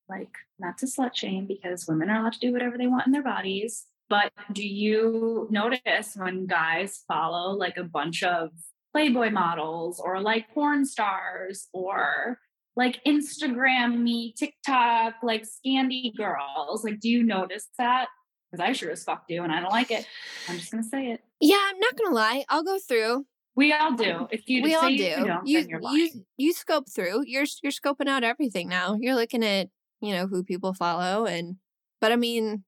[0.09, 3.11] like not to slut shame because women are allowed to do whatever they want in
[3.11, 8.51] their bodies but do you notice when guys follow like a bunch of
[8.95, 12.39] playboy models or like porn stars or
[12.77, 18.07] like instagram me tiktok like scandy girls like do you notice that
[18.49, 20.07] because i sure as fuck do and i don't like it
[20.47, 22.45] i'm just gonna say it Yeah, I'm not gonna lie.
[22.47, 23.25] I'll go through
[23.55, 24.27] We all do.
[24.31, 24.93] If you we all do.
[24.93, 27.23] you you you you scope through.
[27.25, 28.97] You're you're scoping out everything now.
[28.99, 29.67] You're looking at
[30.01, 31.57] you know who people follow and
[32.01, 32.63] but I mean,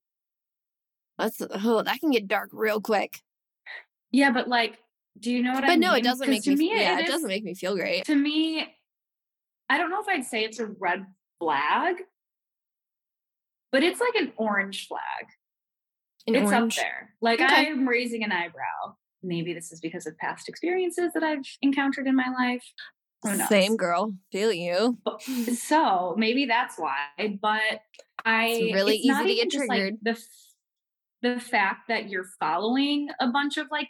[1.17, 3.21] that's oh that can get dark real quick.
[4.11, 4.77] Yeah, but like,
[5.19, 5.79] do you know what I But mean?
[5.81, 6.71] no, it doesn't make to me.
[6.75, 8.05] yeah, it, doesn't make me feel great.
[8.05, 8.65] To me,
[9.69, 11.05] I don't know if I'd say it's a red
[11.39, 11.95] flag,
[13.71, 15.01] but it's like an orange flag.
[16.27, 16.77] An it's orange.
[16.77, 17.13] up there.
[17.21, 17.67] Like Okay.
[17.67, 18.95] I'm raising an eyebrow.
[19.23, 22.63] Maybe this is because of past experiences that I've encountered in my life.
[23.23, 23.47] Who knows?
[23.49, 24.97] Same girl, feel you.
[25.03, 27.07] But- So maybe that's why.
[27.41, 27.81] But
[28.25, 29.97] I It's really it's easy to get just, like, triggered.
[30.03, 30.21] the
[31.23, 33.87] the fact that you're following a bunch of like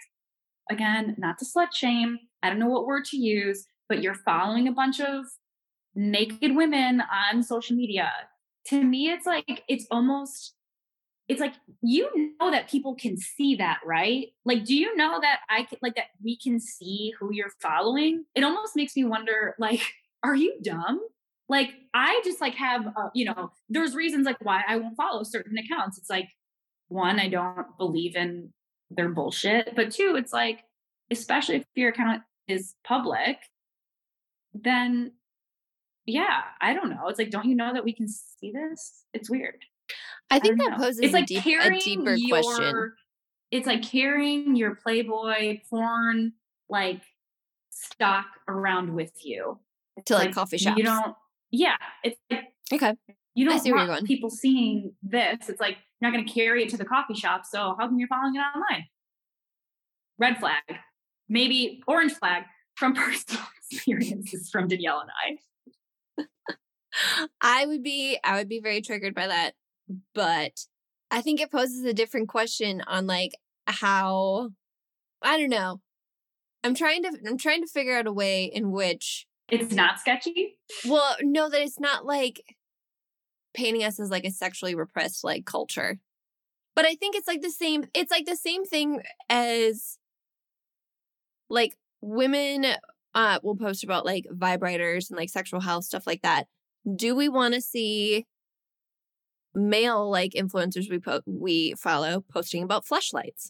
[0.70, 2.20] again, not to slut shame.
[2.44, 5.26] I don't know what word to use, but you're following a bunch of
[5.96, 8.12] naked women on social media.
[8.68, 10.54] To me, it's like it's almost
[11.28, 14.28] it's like you know that people can see that, right?
[14.46, 18.26] Like, do you know that I can like that we can see who you're following?
[18.36, 19.82] It almost makes me wonder, like,
[20.24, 21.02] are you dumb?
[21.50, 25.24] Like, I just like have, uh, you know, there's reasons like why I won't follow
[25.24, 25.98] certain accounts.
[25.98, 26.28] It's like,
[26.90, 28.52] one, I don't believe in
[28.90, 30.60] their bullshit, but two, it's like,
[31.12, 33.38] especially if your account is public,
[34.54, 35.12] then
[36.06, 37.08] yeah, I don't know.
[37.10, 39.04] It's like, don't you know that we can see this?
[39.14, 39.58] It's weird.
[40.30, 40.86] I think don't that know.
[40.86, 42.94] poses it's a, like deep, a deeper your, question.
[43.52, 46.34] It's like carrying your Playboy porn
[46.70, 47.02] like
[47.70, 49.60] stock around with you
[50.06, 50.78] To like, coffee shops.
[50.78, 51.16] You don't.
[51.52, 52.94] Yeah, it's like Okay.
[53.36, 54.06] you don't see where want you're going.
[54.08, 55.50] people seeing this.
[55.50, 57.44] It's like you're not going to carry it to the coffee shop.
[57.46, 58.86] So how come you're following it online?
[60.20, 60.62] Red flag,
[61.30, 62.44] maybe orange flag
[62.76, 65.10] from personal experiences from Danielle and
[66.20, 66.26] I.
[67.42, 69.52] I would be I would be very triggered by that.
[70.16, 70.54] But
[71.12, 73.34] I think it poses a different question on like
[73.68, 74.50] how
[75.22, 75.82] I don't know.
[76.64, 80.58] I'm trying to I'm trying to figure out a way in which It's not sketchy.
[80.88, 82.42] well, no, that it's not like
[83.54, 86.00] painting us as like a sexually repressed like culture.
[86.76, 89.98] But I think it's like the same it's like the same thing as
[91.50, 92.66] like women
[93.16, 96.46] uh will post about like vibrators and like sexual health stuff like that.
[96.96, 98.26] Do we want to see
[99.56, 103.50] male like influencers we po- we follow posting about fleshlights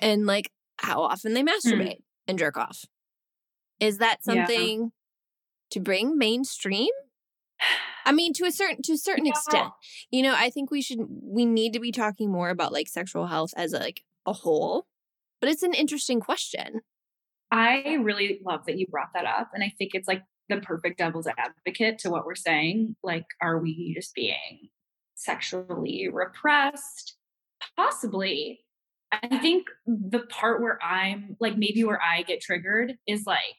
[0.00, 2.84] and like how often they masturbate and jerk off?
[3.80, 4.46] Is that Yeah.
[4.46, 4.92] something
[5.70, 6.90] to bring mainstream?
[8.04, 9.70] I mean, to a certain to a certain extent,
[10.10, 13.26] you know, I think we should we need to be talking more about like sexual
[13.26, 14.86] health as like a whole.
[15.40, 16.82] But it's an interesting question.
[17.50, 19.50] I really love that you brought that up.
[19.52, 22.96] And I think it's like the perfect devil's advocate to what we're saying.
[23.02, 24.68] Like, are we just being
[25.14, 27.16] sexually repressed?
[27.76, 28.60] Possibly.
[29.12, 33.56] I think the part where I'm like, maybe where I get triggered is like,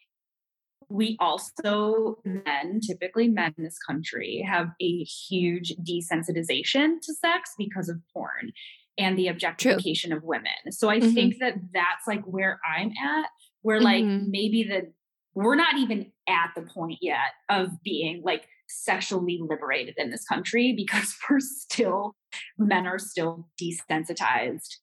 [0.94, 7.90] we also, men, typically men in this country, have a huge desensitization to sex because
[7.90, 8.52] of porn
[9.00, 10.72] and the objectification of women.
[10.72, 11.14] So I Mhm.
[11.16, 13.30] think that that's like where I'm at,
[13.64, 14.28] where like Mhm.
[14.28, 14.94] maybe the
[15.36, 20.74] we're not even at the point yet of being like sexually liberated in this country
[20.78, 22.16] because we're still
[22.60, 24.78] men are still desensitized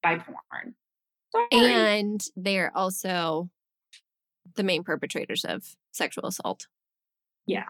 [0.00, 0.76] by porn.
[1.32, 1.48] Sorry.
[1.50, 3.50] And they're also
[4.56, 6.66] the main perpetrators of sexual assault.
[7.46, 7.64] Yeah,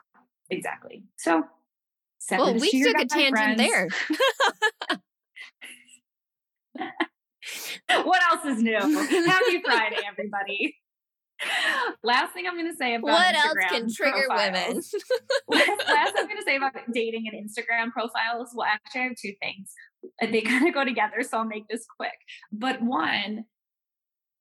[0.51, 1.05] exactly.
[1.17, 1.45] So
[2.31, 3.59] Well, we took a tangent friends.
[3.59, 3.89] there.
[8.05, 8.79] what else is new?
[8.79, 10.77] Happy Friday, everybody.
[12.03, 14.53] Last thing I'm going to say about what else Instagram can trigger women?
[14.53, 14.95] profiles.
[15.49, 18.51] last, last I'm going to say about dating and Instagram profiles.
[18.55, 19.73] Well, actually, I have two things.
[20.21, 22.13] They kind of go together, so I'll make this quick.
[22.53, 23.47] But one,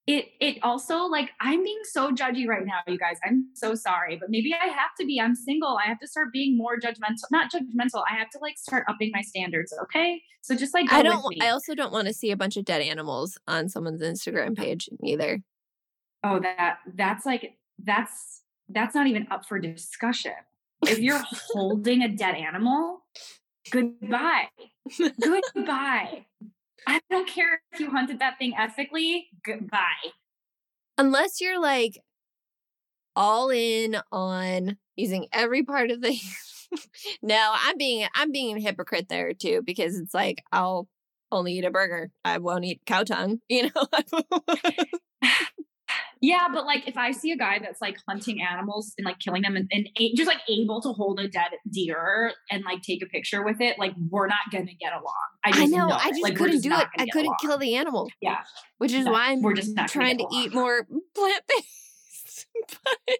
[0.06, 3.18] it it also like I'm being so judgy right now, you guys.
[3.24, 5.20] I'm so sorry, but maybe I have to be.
[5.20, 5.78] I'm single.
[5.82, 7.24] I have to start being more judgmental.
[7.30, 8.02] Not judgmental.
[8.10, 9.74] I have to like start upping my standards.
[9.82, 11.24] Okay, so just like I don't.
[11.24, 11.46] with me.
[11.46, 14.88] I also don't want to see a bunch of dead animals on someone's Instagram page
[15.04, 15.40] either.
[16.24, 20.32] oh that that's like that's that's not even up for discussion
[20.86, 21.22] if you're
[21.52, 23.02] holding a dead animal
[23.70, 24.48] goodbye
[25.22, 26.24] goodbye
[26.86, 30.10] i don't care if you hunted that thing ethically goodbye
[31.00, 31.98] Unless you're like
[33.16, 36.14] all in on using every part of the.
[37.22, 40.88] no, I'm being I'm being a hypocrite there too because it's like I'll
[41.32, 42.10] only eat a burger.
[42.22, 43.40] I won't eat cow tongue.
[43.48, 43.86] You know.
[46.20, 49.42] yeah but like if i see a guy that's like hunting animals and like killing
[49.42, 53.02] them and, and a- just like able to hold a dead deer and like take
[53.02, 55.14] a picture with it like we're not gonna get along
[55.44, 55.88] i I know.
[55.88, 56.86] know I just like, couldn't just do it.
[56.98, 57.36] I couldn't along.
[57.40, 58.10] kill the animal.
[58.20, 58.40] yeah
[58.78, 63.18] Which is No, why I'm we're just not trying to eat more plant based, but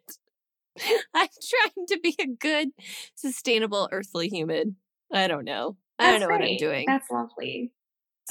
[1.15, 2.69] I'm trying to be a good,
[3.15, 4.77] sustainable, earthly human.
[5.13, 5.77] I don't know.
[5.99, 6.85] I don't know That's what I'm doing.
[6.87, 7.73] That's lovely.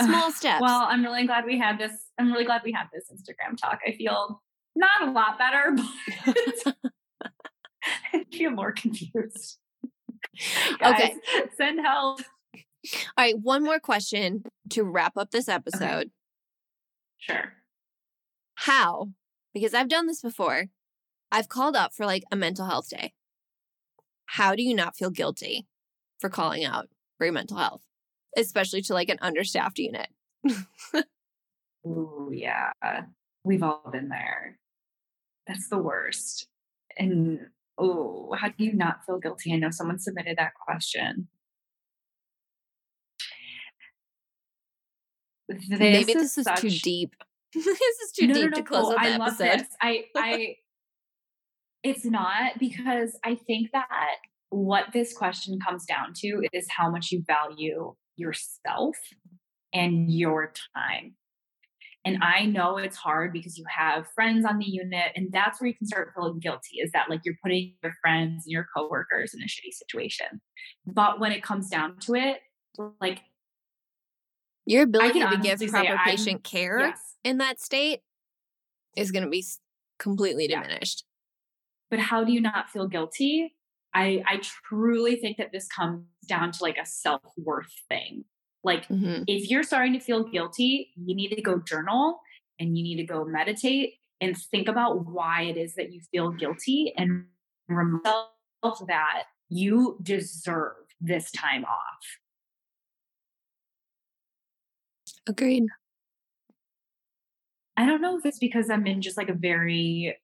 [0.02, 0.62] Small steps.
[0.62, 1.92] Well, I'm really glad we had this.
[2.18, 3.80] I'm really glad we had this Instagram talk.
[3.86, 4.42] I feel
[4.80, 5.76] not a lot better,
[6.26, 6.76] but
[8.14, 9.58] I feel more confused.
[10.82, 11.16] Okay.
[11.58, 12.22] Send help.
[12.22, 16.12] All right, one more question to wrap up this episode.
[17.18, 17.54] Sure.
[18.56, 19.10] How?
[19.54, 20.66] Because I've done this before.
[21.32, 23.14] I've called up for like a mental health day.
[24.28, 25.68] How do you not feel guilty
[26.20, 27.82] for calling out for your mental health,
[28.38, 30.08] especially to like an understaffed unit?
[31.86, 32.72] Ooh, yeah.
[33.44, 34.58] We've all been there.
[35.50, 36.48] That's the worst.
[36.98, 37.40] And
[37.80, 39.52] oh, how do you not feel guilty?
[39.52, 41.28] I know someone submitted that question.
[45.70, 47.16] Maybe this is too such- deep.
[47.54, 49.60] this is too No, no, deep no, to close no, the I love episode.
[49.62, 49.68] this.
[49.82, 50.56] I, I,
[51.84, 54.18] it's not because I think that
[54.52, 58.98] what this question comes down to is how much you value yourself
[59.74, 61.16] and your time.
[62.06, 62.24] And mm-hmm.
[62.24, 65.76] I know it's hard because you have friends on the unit, and that's where you
[65.76, 69.42] can start feeling guilty is that like you're putting your friends and your coworkers in
[69.42, 70.42] a shitty situation.
[70.86, 72.40] But when it comes down to it,
[73.02, 73.22] like,
[74.66, 78.00] Your ability to give proper I'm- patient care yes, in that state
[78.96, 79.44] is going to be
[79.98, 80.64] completely Yeah.
[80.64, 81.04] diminished.
[81.90, 83.56] but how do you not feel guilty
[83.94, 88.24] i i truly think that this comes down to like a self-worth thing
[88.64, 89.24] like Mhm.
[89.28, 92.20] if you're starting to feel guilty you need to go journal
[92.60, 96.32] and you need to go meditate and think about why it is that you feel
[96.32, 97.26] guilty and
[97.68, 98.04] remind
[98.64, 102.20] yourself that you deserve this time off
[105.28, 105.68] Agreed.
[107.78, 110.18] I don't know if it's because I'm in just like a very,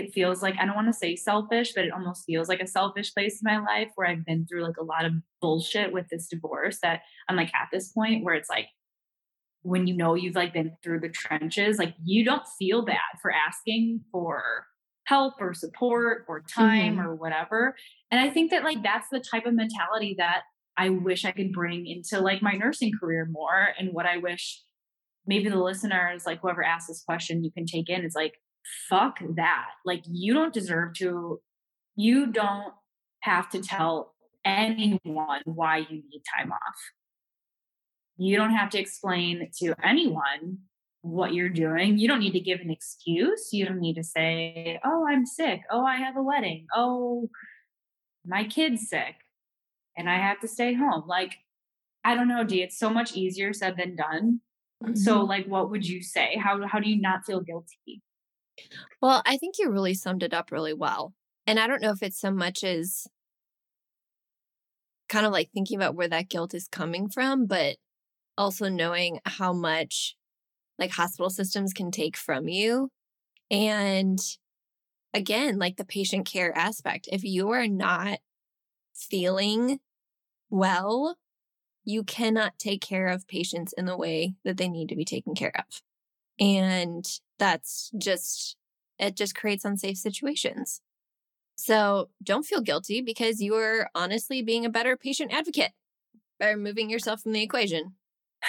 [0.00, 2.66] it feels like, I don't want to say selfish, but it almost feels like a
[2.66, 6.08] selfish place in my life where I've been through like a lot of bullshit with
[6.08, 8.66] this divorce that I'm like at this point where it's like,
[9.62, 13.30] when you know you've like been through the trenches, like you don't feel bad for
[13.30, 14.66] asking for
[15.04, 17.06] help or support or time mm-hmm.
[17.06, 17.76] or whatever.
[18.10, 20.42] And I think that like that's the type of mentality that
[20.78, 24.62] I wish I could bring into like my nursing career more and what I wish
[25.26, 28.34] maybe the listeners, like whoever asked this question, you can take in is like,
[28.88, 29.66] fuck that.
[29.84, 31.40] Like, you don't deserve to,
[31.96, 32.72] you don't
[33.20, 36.76] have to tell anyone why you need time off.
[38.16, 40.58] You don't have to explain to anyone
[41.02, 41.98] what you're doing.
[41.98, 43.48] You don't need to give an excuse.
[43.52, 45.62] You don't need to say, oh, I'm sick.
[45.70, 46.66] Oh, I have a wedding.
[46.74, 47.30] Oh,
[48.26, 49.14] my kid's sick
[49.96, 51.04] and I have to stay home.
[51.06, 51.36] Like,
[52.04, 52.62] I don't know, D.
[52.62, 54.40] It's so much easier said than done.
[54.94, 55.28] So, Mhm.
[55.28, 56.36] like, what would you say?
[56.36, 58.02] How how do you not feel guilty?
[59.02, 61.14] Well, I think you really summed it up really well.
[61.46, 63.06] And I don't know if it's so much as
[65.08, 67.76] kind of like thinking about where that guilt is coming from, but
[68.38, 70.16] also knowing how much
[70.78, 72.90] like hospital systems can take from you.
[73.50, 74.18] And
[75.14, 78.20] again, like the patient care aspect, if you are not
[78.94, 79.80] feeling
[80.50, 81.16] well,
[81.84, 85.34] you cannot take care of patients in the way that they need to be taken
[85.34, 85.82] care of.
[86.40, 87.06] And
[87.40, 88.56] that's just,
[89.00, 90.80] it just creates unsafe situations.
[91.56, 95.72] So don't feel guilty because you are honestly being a better patient advocate
[96.38, 97.94] by removing yourself from the equation.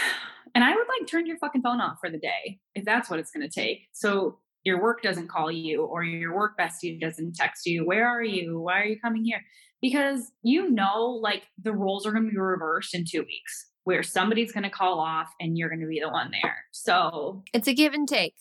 [0.53, 3.21] And I would like turn your fucking phone off for the day if that's what
[3.21, 3.87] it's going to take.
[3.93, 7.85] So your work doesn't call you or your work bestie doesn't text you.
[7.85, 8.59] Where are you?
[8.59, 9.41] Why are you coming here?
[9.81, 14.03] Because you know, like the roles are going to be reversed in two weeks where
[14.03, 16.57] somebody's going to call off and you're going to be the one there.
[16.71, 18.35] So It's a give and take.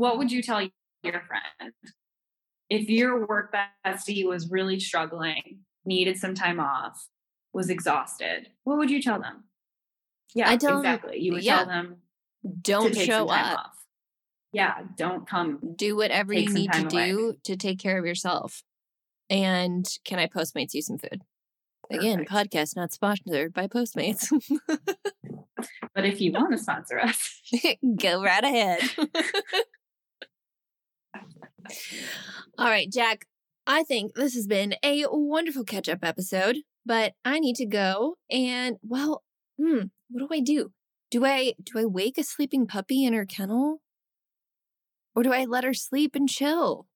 [0.00, 1.74] What would you tell your friend
[2.70, 3.54] if your work
[3.86, 7.06] bestie was really struggling, needed some time off,
[7.52, 8.48] was exhausted?
[8.64, 9.44] What would you tell them?
[10.34, 11.18] Yeah, I tell exactly.
[11.18, 11.56] You would yeah.
[11.56, 11.96] tell them
[12.62, 13.58] Don't show up.
[13.58, 13.76] off.
[14.54, 15.74] Yeah, don't come.
[15.76, 17.10] Do whatever you need to away.
[17.10, 18.62] do to take care of yourself.
[19.28, 21.20] And can I Postmates you some food?
[21.90, 24.32] Again, podcast not sponsored by Postmates.
[25.94, 27.40] But if you want to sponsor us,
[28.00, 28.80] Go right ahead.
[32.58, 33.26] All right, Jack.
[33.66, 38.16] I think this has been a wonderful catch up episode, but I need to go
[38.30, 39.22] and well,
[39.58, 40.72] hmm, what do I do?
[41.10, 43.80] Do I do I wake a sleeping puppy in her kennel?
[45.14, 46.86] Or do I let her sleep and chill?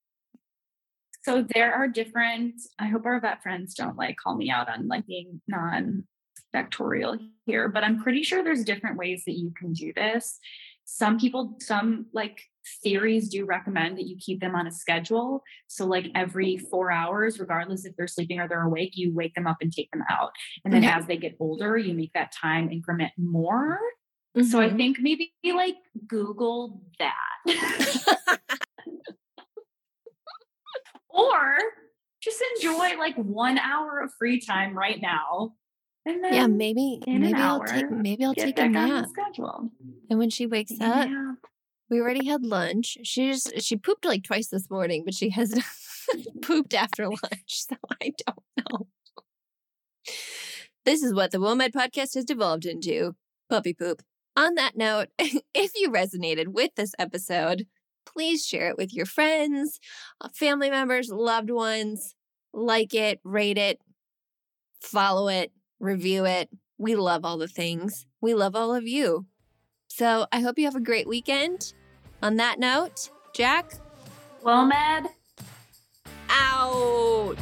[1.25, 2.61] so there are different.
[2.79, 7.69] I hope our vet friends don't like call me out on like being non-factorial here,
[7.69, 10.39] but I'm pretty sure there's different ways that you can do this.
[10.85, 12.43] Some people, some like
[12.83, 15.43] theories do recommend that you keep them on a schedule.
[15.67, 19.47] So, like every four hours, regardless if they're sleeping or they're awake, you wake them
[19.47, 20.31] up and take them out.
[20.65, 20.93] And then Okay.
[20.93, 23.79] as they get older, you make that time increment more.
[24.49, 24.77] So, I Mhm.
[24.77, 27.45] think maybe like Google that.
[31.09, 31.57] or
[32.21, 35.55] just enjoy like one hour of free time right now.
[36.07, 39.09] And then yeah, maybe maybe I'll take maybe I'll take a back on the nap.
[39.11, 39.71] schedule.
[40.11, 41.09] And when she wakes up.
[41.95, 42.99] We already had lunch.
[43.05, 45.57] She just she pooped like twice this morning, but she has
[46.43, 48.89] pooped after lunch, so I don't know.
[50.85, 53.15] This is what the WoMed podcast has devolved into
[53.49, 54.03] puppy poop.
[54.37, 55.07] On that note,
[55.55, 57.69] if you resonated with this episode,
[58.05, 59.79] please share it with your friends,
[60.21, 62.17] uh, family members, loved ones.
[62.53, 63.79] Like it, rate it,
[64.81, 66.49] follow it, review it.
[66.77, 68.05] We love all the things.
[68.21, 69.27] We love all of you.
[69.87, 71.73] So I hope you have a great weekend.
[72.25, 73.75] On that note, Jack,
[74.43, 75.09] Well, Med.
[76.31, 77.37] out.